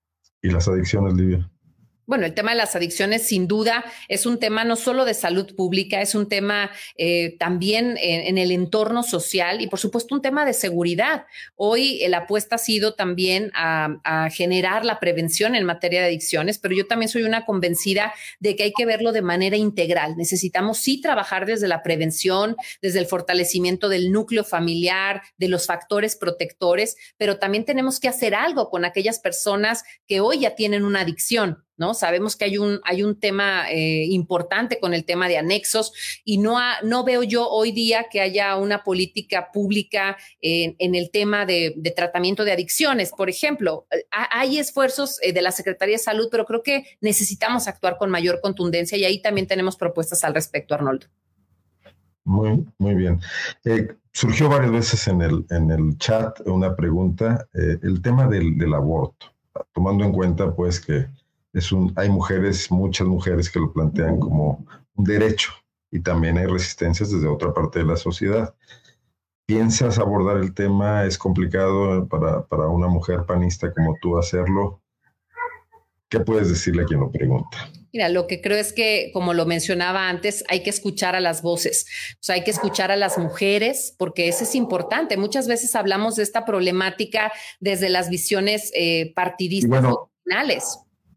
[0.41, 1.49] ¿Y las adicciones, Livia?
[2.07, 5.55] Bueno, el tema de las adicciones sin duda es un tema no solo de salud
[5.55, 10.43] pública, es un tema eh, también en, el entorno social y por supuesto un tema
[10.43, 11.25] de seguridad.
[11.55, 16.73] Hoy la apuesta ha sido también a, generar la prevención en materia de adicciones, pero
[16.73, 20.17] yo también soy una convencida de que hay que verlo de manera integral.
[20.17, 26.15] Necesitamos sí trabajar desde la prevención, desde el fortalecimiento del núcleo familiar, de los factores
[26.15, 31.01] protectores, pero también tenemos que hacer algo con aquellas personas que hoy ya tienen una
[31.01, 31.95] adicción ¿no?
[31.95, 35.91] Sabemos que hay un, hay un tema eh, importante con el tema de anexos
[36.23, 41.47] y no, no veo yo hoy día que haya una política pública en, el tema
[41.47, 43.11] de, tratamiento de adicciones.
[43.17, 47.97] Por ejemplo, hay esfuerzos eh, de la Secretaría de Salud, pero creo que necesitamos actuar
[47.97, 51.07] con mayor contundencia y ahí también tenemos propuestas al respecto, Arnoldo.
[52.23, 53.19] Muy, muy bien.
[53.65, 58.75] Eh, surgió varias veces en el, en el chat una pregunta, el tema del, del
[58.75, 59.33] aborto,
[59.73, 61.07] tomando en cuenta pues que
[61.53, 65.51] es un, hay mujeres, muchas mujeres que lo plantean como un derecho
[65.91, 68.55] y también hay resistencias desde otra parte de la sociedad.
[69.45, 71.05] ¿Piensas abordar el tema?
[71.05, 74.81] ¿Es complicado para, para una mujer panista como tú hacerlo?
[76.07, 77.69] ¿Qué puedes decirle a quien lo pregunta?
[77.93, 81.41] Mira, lo que creo es que, como lo mencionaba antes, hay que escuchar a las
[81.41, 81.85] voces,
[82.15, 85.17] o sea, hay que escuchar a las mujeres, porque eso es importante.
[85.17, 90.11] Muchas veces hablamos de esta problemática desde las visiones eh, partidistas bueno,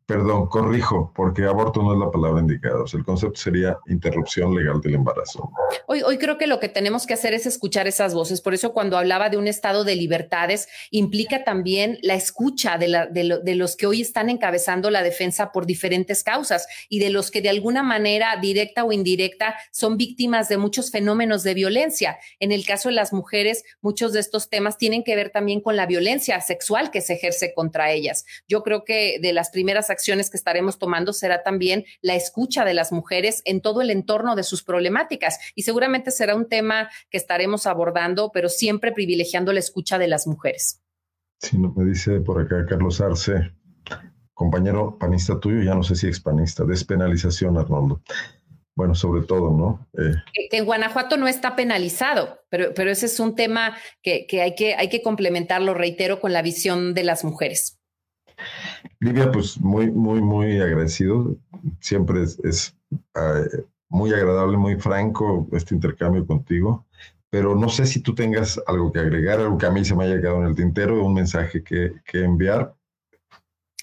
[0.07, 2.85] Perdón, corrijo, porque aborto no es la palabra indicada.
[2.93, 5.51] El concepto sería interrupción legal del embarazo.
[5.87, 8.43] Hoy, hoy creo que lo que tenemos que hacer es escuchar esas voces.
[8.43, 13.09] Por eso cuando hablaba de un estado de libertades, implica también la escucha de,
[13.43, 17.41] de los que hoy están encabezando la defensa por diferentes causas y de los que
[17.41, 22.19] de alguna manera, directa o indirecta, son víctimas de muchos fenómenos de violencia.
[22.41, 25.77] En el caso de las mujeres, muchos de estos temas tienen que ver también con
[25.77, 28.27] la violencia sexual que se ejerce contra ellas.
[28.47, 32.75] Yo creo que de las primeras acciones que estaremos tomando será también la escucha de
[32.75, 35.39] las mujeres en todo el entorno de sus problemáticas.
[35.55, 40.27] Y seguramente será un tema que estaremos abordando, pero siempre privilegiando la escucha de las
[40.27, 40.81] mujeres.
[41.41, 43.53] Sí, me dice por acá Carlos Arce,
[44.33, 48.03] compañero panista tuyo, ya no sé si expanista, despenalización, Arnoldo.
[48.77, 49.87] Bueno, sobre todo, ¿no?
[49.97, 54.43] Eh, que en Guanajuato no está penalizado, pero, pero ese es un tema que, que,
[54.43, 57.79] hay que hay que complementarlo, reitero, con la visión de las mujeres.
[59.05, 61.37] Livia, pues muy, muy, muy agradecido.
[61.81, 62.75] Siempre es,
[63.15, 66.87] eh, muy agradable, muy franco este intercambio contigo.
[67.29, 70.05] Pero no sé si tú tengas algo que agregar, algo que a mí se me
[70.05, 72.75] haya quedado en el tintero, un mensaje que, que enviar.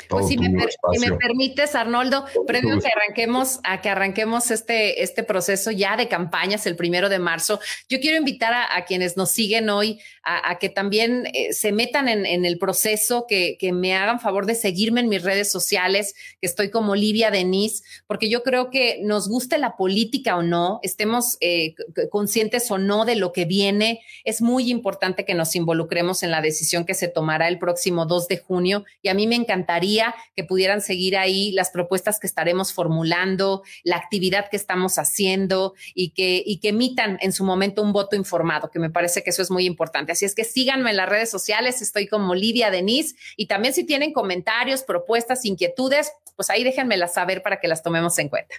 [0.10, 5.24] Pues si, me, me, permites, Arnoldo, previo a que arranquemos, a que arranquemos este, este
[5.24, 9.70] proceso ya de campañas el primero de marzo, yo quiero invitar a, quienes nos siguen
[9.70, 14.46] hoy a, que también eh, se metan en, el proceso, que, que, me hagan favor
[14.46, 19.00] de seguirme en mis redes sociales, que estoy como Livia Denis, porque yo creo que
[19.04, 21.76] nos guste la política o no, estemos eh,
[22.10, 26.42] conscientes o no de lo que viene, es muy importante que nos involucremos en la
[26.42, 29.91] decisión que se tomará el próximo 2 de junio y a mí me encantaría
[30.36, 36.12] que pudieran seguir ahí las propuestas que estaremos formulando, la actividad que estamos haciendo y
[36.12, 39.42] que, y que emitan en su momento un voto informado, que me parece que eso
[39.42, 40.12] es muy importante.
[40.12, 43.86] Así es que síganme en las redes sociales, estoy como Lidia Denise y también si
[43.86, 48.56] tienen comentarios, propuestas, inquietudes, pues ahí déjenmelas saber para que las tomemos en cuenta.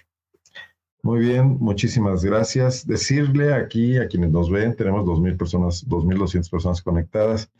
[1.01, 2.87] Muy bien, muchísimas gracias.
[2.87, 7.51] Decirle aquí a quienes nos ven, tenemos 2.000 personas, 2.200 personas conectadas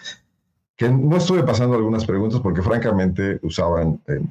[0.76, 4.22] que no estuve pasando algunas preguntas porque francamente usaban eh,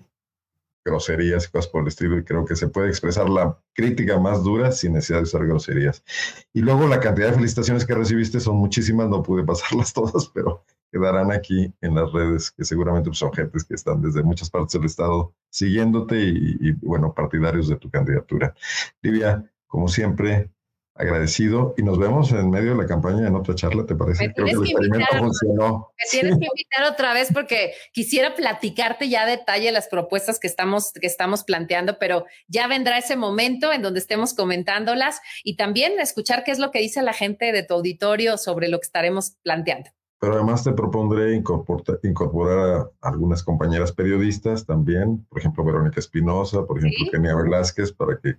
[0.85, 4.43] groserías y cosas por el estilo y creo que se puede expresar la crítica más
[4.43, 6.03] dura sin necesidad de usar groserías.
[6.53, 10.65] Y luego la cantidad de felicitaciones que recibiste son muchísimas, no pude pasarlas todas, pero
[10.91, 14.85] quedarán aquí en las redes, que seguramente son gentes que están desde muchas partes del
[14.85, 18.55] estado siguiéndote y, y bueno, partidarios de tu candidatura.
[19.01, 20.51] Livia, como siempre,
[20.95, 24.29] agradecido y nos vemos en medio de la campaña en otra charla, ¿te parece?
[24.29, 25.93] Me tienes, que, invitar, funcionó.
[25.99, 30.47] Me tienes que invitar otra vez porque quisiera platicarte ya a detalle las propuestas que
[30.47, 35.99] estamos, que estamos planteando, pero ya vendrá ese momento en donde estemos comentándolas y también
[35.99, 39.37] escuchar qué es lo que dice la gente de tu auditorio sobre lo que estaremos
[39.43, 39.91] planteando.
[40.21, 46.79] Pero además te propondré incorporar, a algunas compañeras periodistas también, por ejemplo, Verónica Espinosa, por
[46.79, 48.37] ejemplo, Kenia Velázquez, para que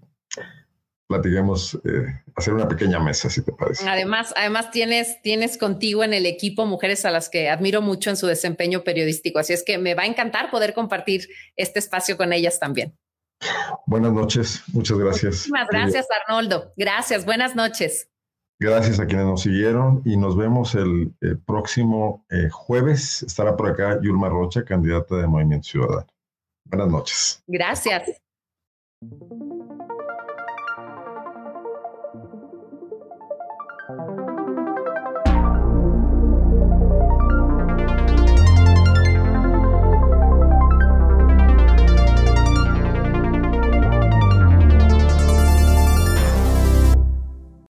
[1.08, 3.88] platiquemos, eh, hacer una pequeña mesa, si te parece.
[3.88, 8.18] Además, además tienes, tienes contigo en el equipo mujeres a las que admiro mucho en
[8.18, 12.34] su desempeño periodístico, así es que me va a encantar poder compartir este espacio con
[12.34, 12.98] ellas también.
[13.86, 15.34] Buenas noches, muchas gracias.
[15.34, 16.74] Muchísimas gracias, Arnoldo.
[16.78, 18.10] Gracias, buenas noches.
[18.60, 21.14] Gracias a quienes nos siguieron y nos vemos el,
[21.46, 23.24] próximo eh, jueves.
[23.24, 26.08] Estará por acá Yulma Rocha, candidata de Movimiento Ciudadano.
[26.66, 27.44] Buenas noches.
[27.48, 28.22] Gracias.